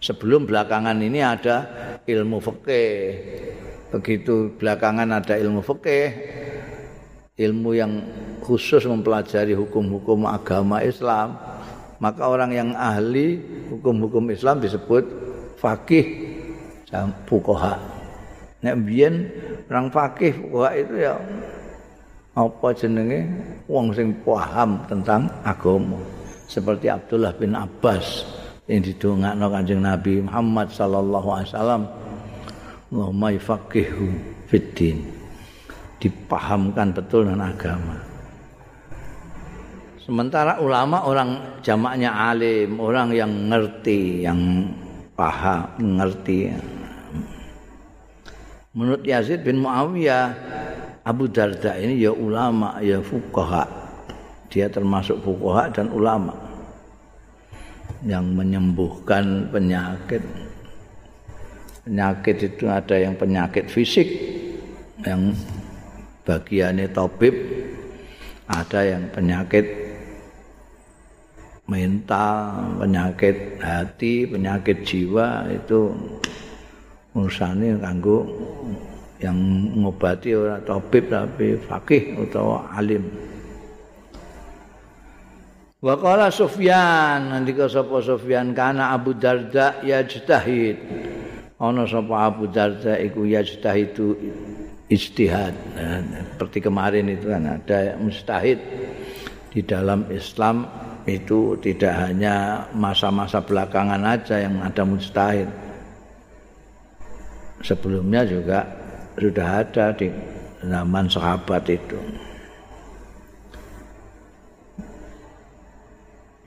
Sebelum 0.00 0.46
belakangan 0.46 0.96
ini 1.02 1.20
ada 1.20 1.66
ilmu 2.06 2.38
fikih, 2.40 3.04
begitu 3.90 4.54
belakangan 4.54 5.18
ada 5.18 5.34
ilmu 5.34 5.60
fikih 5.66 6.08
ilmu 7.34 7.70
yang 7.74 7.92
khusus 8.44 8.86
mempelajari 8.86 9.56
hukum-hukum 9.58 10.30
agama 10.30 10.84
Islam 10.86 11.34
maka 11.98 12.22
orang 12.30 12.54
yang 12.54 12.70
ahli 12.78 13.42
hukum-hukum 13.74 14.30
Islam 14.30 14.62
disebut 14.62 15.04
fakih 15.58 16.38
dan 16.86 17.10
fuqaha 17.26 17.89
nek 18.60 18.76
biyen 18.84 19.28
orang 19.68 19.88
fakih 19.88 20.32
fuqaha 20.36 20.70
itu 20.76 20.94
ya 21.00 21.14
apa 22.36 22.68
jenenge? 22.72 23.26
Wong 23.66 23.90
sing 23.90 24.14
paham 24.22 24.80
tentang 24.86 25.26
agama. 25.42 25.98
Seperti 26.46 26.90
Abdullah 26.90 27.34
bin 27.34 27.54
Abbas 27.54 28.26
yang 28.70 28.82
didongakno 28.82 29.46
Kanjeng 29.50 29.82
Nabi 29.82 30.22
Muhammad 30.22 30.70
sallallahu 30.70 31.28
alaihi 31.30 31.50
wasallam 31.50 31.82
Allahumma 32.90 33.30
faqihu 33.38 34.06
fiddin 34.50 34.98
dipahamkan 36.02 36.90
betul 36.90 37.26
dengan 37.26 37.54
agama. 37.54 37.98
Sementara 40.02 40.58
ulama 40.58 41.06
orang 41.06 41.62
jamaknya 41.62 42.10
alim 42.10 42.82
orang 42.82 43.14
yang 43.14 43.30
ngerti 43.46 44.26
yang 44.26 44.66
paham 45.14 45.70
ngerti 45.78 46.50
menurut 48.74 49.02
Yazid 49.02 49.42
bin 49.42 49.62
Muawiyah 49.62 50.34
Abu 51.02 51.26
Darda 51.26 51.74
ini 51.80 51.98
ya 51.98 52.12
ulama 52.14 52.78
ya 52.84 53.00
fuqaha. 53.00 53.66
Dia 54.50 54.66
termasuk 54.66 55.22
fuqaha 55.22 55.70
dan 55.70 55.90
ulama 55.90 56.34
yang 58.06 58.30
menyembuhkan 58.34 59.50
penyakit. 59.50 60.22
Penyakit 61.86 62.36
itu 62.44 62.64
ada 62.68 62.94
yang 62.94 63.16
penyakit 63.16 63.66
fisik 63.66 64.06
yang 65.02 65.32
bagiannya 66.28 66.92
tabib 66.92 67.32
ada 68.50 68.82
yang 68.82 69.06
penyakit 69.14 69.62
mental, 71.70 72.66
penyakit 72.82 73.62
hati, 73.62 74.26
penyakit 74.26 74.82
jiwa 74.82 75.46
itu 75.54 75.94
urusannya 77.14 77.78
kanggo 77.78 78.26
yang 79.20 79.36
ngobati 79.76 80.32
ora 80.32 80.56
tabib 80.64 81.12
tapi 81.12 81.60
fakih 81.60 82.16
utawa 82.16 82.72
alim. 82.72 83.04
Wa 85.80 85.96
qala 85.96 86.28
Sufyan 86.28 87.32
ngendika 87.32 87.68
sapa 87.68 88.00
Sufyan 88.04 88.52
kana 88.52 88.92
Abu 88.92 89.16
Darda 89.16 89.80
yajtahid. 89.80 90.76
Ana 91.60 91.84
sapa 91.88 92.28
Abu 92.28 92.48
Darda 92.48 92.96
iku 93.00 93.24
yajtahid 93.28 93.92
itu 93.92 94.16
ijtihad. 94.90 95.54
seperti 96.34 96.58
kemarin 96.64 97.06
itu 97.12 97.30
kan 97.30 97.44
ada 97.46 97.94
mustahid 98.00 98.58
di 99.52 99.60
dalam 99.62 100.04
Islam 100.10 100.66
itu 101.08 101.56
tidak 101.62 101.94
hanya 101.96 102.66
masa-masa 102.76 103.40
belakangan 103.40 104.02
aja 104.04 104.36
yang 104.40 104.60
ada 104.60 104.82
mustahid. 104.84 105.48
Sebelumnya 107.60 108.24
juga 108.24 108.79
sudah 109.18 109.64
ada 109.64 109.90
di 109.96 110.12
zaman 110.60 111.08
sahabat 111.10 111.64
itu. 111.66 111.98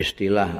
istilah 0.03 0.51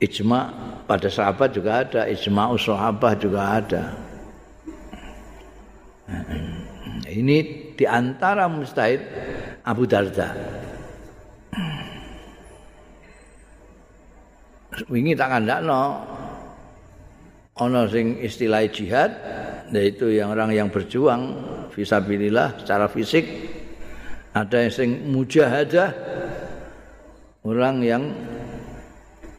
ijma 0.00 0.40
pada 0.88 1.12
sahabat 1.12 1.52
juga 1.52 1.84
ada 1.84 2.08
ijma 2.08 2.56
sahabat 2.56 3.20
juga 3.20 3.60
ada 3.60 3.84
ini 7.10 7.70
di 7.76 7.84
antara 7.84 8.48
mustahid 8.48 9.04
Abu 9.66 9.84
Darda 9.84 10.32
wingi 14.88 15.12
tak 15.12 15.28
kandakno 15.28 16.00
ana 17.60 17.84
sing 17.92 18.16
istilah 18.24 18.64
jihad 18.72 19.12
yaitu 19.70 20.10
yang 20.10 20.34
orang 20.34 20.50
yang 20.50 20.68
berjuang 20.70 21.34
fisabilillah 21.70 22.62
secara 22.62 22.90
fisik. 22.90 23.26
Ada 24.30 24.66
yang 24.66 24.72
sing 24.74 24.90
mujahadah 25.10 25.90
orang 27.42 27.82
yang 27.82 28.02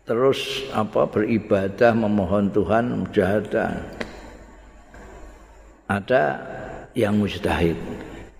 terus 0.04 0.68
apa 0.76 1.08
beribadah 1.08 1.96
memohon 1.96 2.52
Tuhan 2.52 3.08
mujahadah. 3.08 3.72
Ada 5.88 6.24
yang 6.96 7.20
mujtahid. 7.20 7.76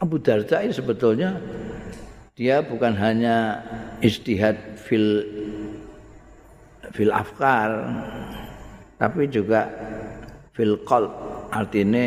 Abu 0.02 0.20
Darda 0.20 0.64
ini 0.66 0.74
sebetulnya 0.76 1.40
dia 2.36 2.64
bukan 2.64 2.96
hanya 2.96 3.62
istihad 4.02 4.58
fil 4.80 5.24
fil 6.92 7.14
afkar 7.14 7.86
tapi 9.00 9.30
juga 9.32 9.70
fil 10.52 10.76
qalb 10.84 11.31
artinya 11.52 12.06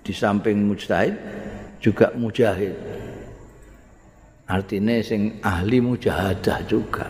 di 0.00 0.12
samping 0.14 0.64
mujtahid 0.64 1.14
juga 1.82 2.14
mujahid. 2.14 2.74
Artinya 4.48 4.96
sing 5.04 5.36
ahli 5.44 5.78
mujahadah 5.84 6.58
juga. 6.64 7.04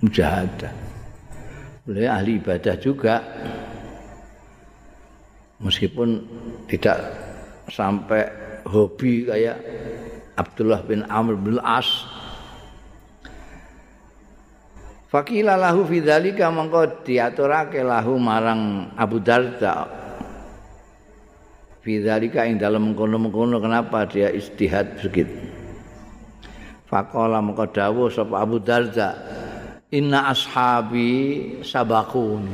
Mujahadah. 0.00 0.72
Boleh 1.84 2.08
ahli 2.08 2.40
ibadah 2.40 2.74
juga. 2.80 3.20
Meskipun 5.60 6.24
tidak 6.68 6.96
sampai 7.68 8.24
hobi 8.64 9.28
kayak 9.28 9.56
Abdullah 10.36 10.84
bin 10.84 11.04
Amr 11.08 11.36
bin 11.36 11.60
As 11.60 12.04
Fakila 15.06 15.54
lahu 15.54 15.86
fi 15.86 16.02
dzalika 16.02 16.50
mongko 16.50 17.06
diaturake 17.06 17.78
lahu 17.86 18.18
marang 18.18 18.90
Abu 18.98 19.22
Darda. 19.22 19.86
Fi 21.78 22.02
dzalika 22.02 22.42
ing 22.42 22.58
dalem 22.58 22.90
mengkono-mengkono 22.90 23.62
kenapa 23.62 24.02
dia 24.10 24.34
istihad 24.34 24.98
begitu. 24.98 25.38
Faqala 26.90 27.38
maka 27.38 27.70
dawuh 27.70 28.10
sapa 28.10 28.42
Abu 28.42 28.58
Darda, 28.58 29.14
"Inna 29.94 30.26
ashabi 30.26 31.62
sabakun." 31.62 32.50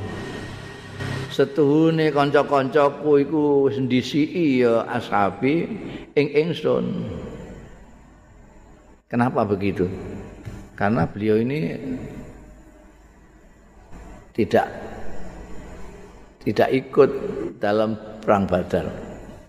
Setuhune 1.32 2.12
kanca-kancaku 2.12 3.24
iku 3.24 3.42
wis 3.64 3.80
ndisiki 3.80 4.60
ya 4.60 4.84
ashabi 4.92 5.64
ing 6.12 6.28
ingsun. 6.28 7.08
Kenapa 9.08 9.40
begitu? 9.48 9.88
Karena 10.76 11.08
beliau 11.08 11.40
ini 11.40 11.80
tidak 14.32 14.66
tidak 16.42 16.68
ikut 16.74 17.10
dalam 17.62 17.94
perang 18.18 18.50
Badar. 18.50 18.86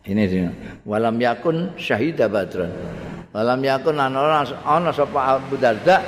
Ini 0.04 0.24
dia. 0.30 0.52
Walam 0.86 1.18
yakun 1.18 1.74
syahidah 1.80 2.28
Badran. 2.30 2.72
Walam 3.34 3.62
yakun 3.64 3.98
ana 3.98 4.46
ana 4.46 4.92
sapa 4.94 5.40
Abu 5.40 5.58
Darda 5.58 6.04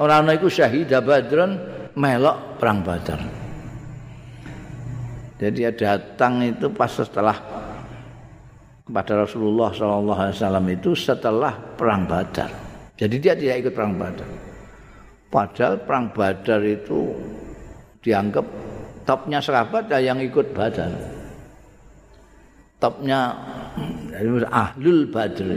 ora 0.00 0.18
ana 0.24 0.34
iku 0.34 0.50
syahidah 0.50 1.04
Badran 1.04 1.50
melok 1.94 2.58
perang 2.58 2.80
Badar. 2.82 3.20
Jadi 5.36 5.52
dia 5.52 5.70
datang 5.76 6.40
itu 6.40 6.72
pas 6.72 6.88
setelah 6.88 7.36
kepada 8.88 9.26
Rasulullah 9.26 9.68
Shallallahu 9.68 10.20
Alaihi 10.24 10.36
Wasallam 10.40 10.66
itu 10.72 10.90
setelah 10.96 11.52
perang 11.76 12.08
Badar. 12.08 12.48
Jadi 12.96 13.16
dia 13.20 13.36
tidak 13.36 13.68
ikut 13.68 13.72
perang 13.76 14.00
Badar. 14.00 14.30
Padahal 15.28 15.76
perang 15.84 16.08
Badar 16.16 16.64
itu 16.64 17.12
dianggap 18.06 18.46
topnya 19.02 19.42
sahabat 19.42 19.90
yang 19.98 20.22
ikut 20.22 20.54
Badar. 20.54 20.94
Topnya 22.78 23.34
ahlul 24.54 25.10
Badr. 25.10 25.50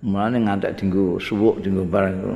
mulane 0.00 0.40
ngantek 0.40 0.80
dinggo 0.80 1.20
suwuk 1.20 1.60
dinggo 1.60 1.84
barang 1.84 2.16
itu. 2.20 2.32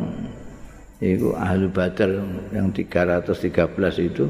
Itu 1.05 1.29
ahli 1.37 1.69
badar 1.69 2.17
yang 2.55 2.73
313 2.73 4.09
itu 4.09 4.25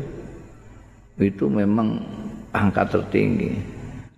itu 1.19 1.45
memang 1.47 2.03
angka 2.51 2.99
tertinggi. 2.99 3.55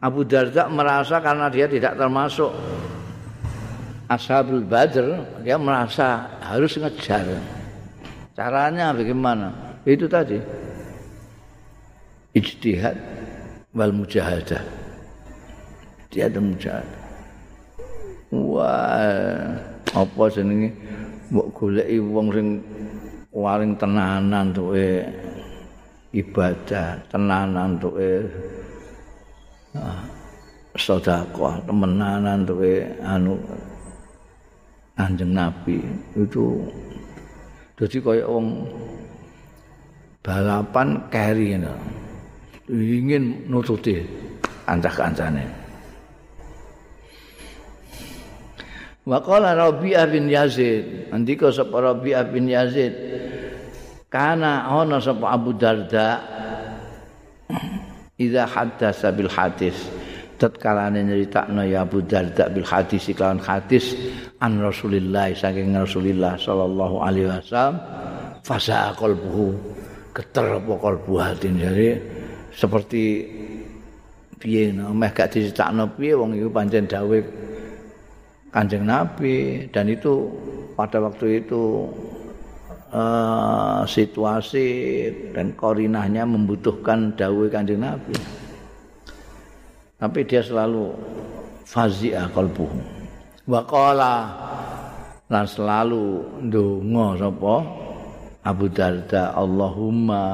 Abu 0.01 0.25
Darda 0.25 0.69
merasa 0.69 1.21
karena 1.21 1.49
dia 1.53 1.69
tidak 1.69 1.97
termasuk 1.97 2.53
Ashabul 4.07 4.63
Badr 4.63 5.41
dia 5.43 5.59
merasa 5.59 6.39
harus 6.39 6.79
ngejar. 6.79 7.27
Caranya 8.39 8.95
bagaimana? 8.95 9.81
Itu 9.83 10.07
tadi 10.07 10.39
ijtihad 12.37 12.97
wal 13.73 13.93
mujahadah. 13.97 14.61
Dia 16.13 16.29
ada 16.29 16.41
mujahadah. 16.41 17.01
Wah, 18.37 19.57
apa 19.97 20.23
jenenge? 20.29 20.77
Mbok 21.33 21.49
goleki 21.57 21.97
wong 21.99 22.27
sing 22.31 22.49
waring 23.35 23.75
tenanan 23.81 24.55
tuke 24.55 25.03
ibadah, 26.15 27.03
tenanan 27.11 27.75
tuke 27.83 28.23
ah, 29.75 30.07
sedekah, 30.79 31.59
temenanan 31.67 32.47
tuke 32.47 32.85
anu 33.03 33.35
Anjing 34.97 35.37
Nabi. 35.37 35.83
Itu 36.17 36.65
dadi 37.77 38.01
kaya 38.01 38.25
wong 38.25 38.65
balapan 40.25 41.05
keri 41.13 41.61
ingin 42.71 43.47
nututi 43.47 44.03
kancah-kancane. 44.67 45.45
Wa 49.07 49.23
qala 49.23 49.55
Rabi'ah 49.55 50.11
bin 50.11 50.27
Yazid, 50.27 51.15
andika 51.15 51.55
sapa 51.55 51.79
Rabi'ah 51.79 52.27
bin 52.27 52.51
Yazid, 52.51 52.91
kana 54.11 54.67
ana 54.67 54.99
sapa 54.99 55.31
Abu 55.31 55.55
Darda 55.55 56.19
idza 58.19 58.51
haddasa 58.51 59.15
bil 59.15 59.31
hadis 59.31 59.79
tatkala 60.41 60.91
nyeritakno 60.91 61.63
ya 61.63 61.87
Abu 61.87 62.03
Darda 62.03 62.51
bil 62.51 62.67
hadis 62.67 63.07
iklan 63.07 63.39
hadis 63.39 63.95
an 64.43 64.59
Rasulillah 64.59 65.31
saking 65.39 65.71
Rasulillah 65.71 66.35
sallallahu 66.35 66.97
alaihi 66.99 67.31
wasallam 67.31 67.79
fasa 68.43 68.91
qalbuhu 68.99 69.55
geter 70.17 70.61
apa 70.61 70.75
kalbu 70.81 71.13
hati 71.21 71.49
jadi 71.53 72.16
seperti 72.57 73.29
piye 74.41 74.73
meh 74.73 75.11
gak 75.13 75.37
diceritakno 75.37 75.93
piye 75.93 76.17
wong 76.17 76.33
iku 76.33 76.49
pancen 76.49 76.89
dawuh 76.89 77.21
Kanjeng 78.57 78.89
Nabi 78.89 79.69
dan 79.69 79.85
itu 79.93 80.33
pada 80.73 80.97
waktu 81.05 81.45
itu 81.45 81.93
uh, 82.89 83.85
situasi 83.85 84.69
dan 85.37 85.53
korinahnya 85.53 86.25
membutuhkan 86.25 87.13
dawai 87.13 87.53
kanjeng 87.53 87.85
Nabi. 87.85 88.17
Tapi 89.97 90.21
dia 90.29 90.45
selalu 90.45 90.93
fazi'ah 91.65 92.33
kalbuhu. 92.33 92.81
Waqala 93.45 94.15
lan 95.29 95.45
selalu 95.45 96.25
ndonga 96.49 97.21
sapa 97.21 97.57
Abu 98.41 98.67
Darda 98.73 99.37
Allahumma 99.37 100.25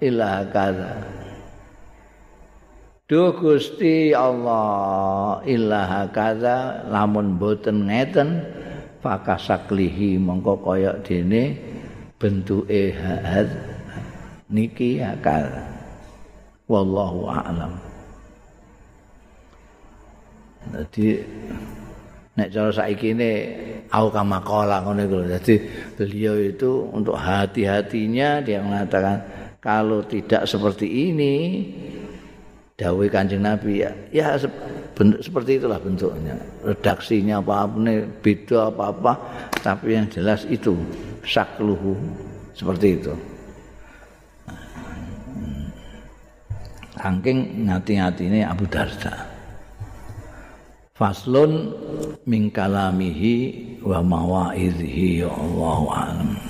ilaha 0.00 0.42
kaza. 0.52 1.17
Duh 3.08 3.32
Gusti 3.32 4.12
Allah 4.12 5.40
ilaha 5.48 6.12
kaza 6.12 6.84
lamun 6.92 7.40
boten 7.40 7.88
ngeten 7.88 8.44
fakasaklihi 9.00 10.20
mongko 10.20 10.60
kaya 10.60 10.92
dene 11.00 11.56
bentuke 12.20 12.92
had 12.92 13.48
niki 14.52 15.00
akal 15.00 15.48
wallahu 16.68 17.32
a'lam. 17.32 17.80
Jadi 20.68 21.24
nek 22.36 22.52
cara 22.52 22.68
saiki 22.76 23.16
ini 23.16 23.32
au 23.88 24.12
kamakola 24.12 24.84
ngono 24.84 25.00
iku 25.08 25.24
Jadi 25.24 25.54
beliau 25.96 26.36
itu 26.36 26.92
untuk 26.92 27.16
hati-hatinya 27.16 28.44
dia 28.44 28.60
mengatakan 28.60 29.24
kalau 29.64 30.04
tidak 30.04 30.44
seperti 30.44 31.08
ini 31.08 31.34
dawuh 32.78 33.10
Kanjeng 33.10 33.42
Nabi 33.42 33.82
ya, 33.82 33.90
ya 34.14 34.38
bentuk 34.94 35.18
seperti 35.18 35.58
itulah 35.58 35.82
bentuknya. 35.82 36.38
Redaksinya 36.62 37.42
apa-apa 37.42 38.06
beda 38.22 38.70
apa-apa 38.70 39.18
tapi 39.66 39.98
yang 39.98 40.06
jelas 40.06 40.46
itu 40.46 40.78
sakluhu 41.26 41.98
seperti 42.54 43.02
itu. 43.02 43.14
Angking 46.98 47.66
ngati-ngati 47.66 48.22
ini 48.26 48.40
Abu 48.42 48.66
Darda. 48.66 49.26
Faslun 50.98 51.70
min 52.26 52.50
kalamihi 52.50 53.78
wa 53.86 54.02
mawa'idhi 54.02 55.22
ya 55.22 55.30
Allah 55.30 55.82
alam. 55.94 56.48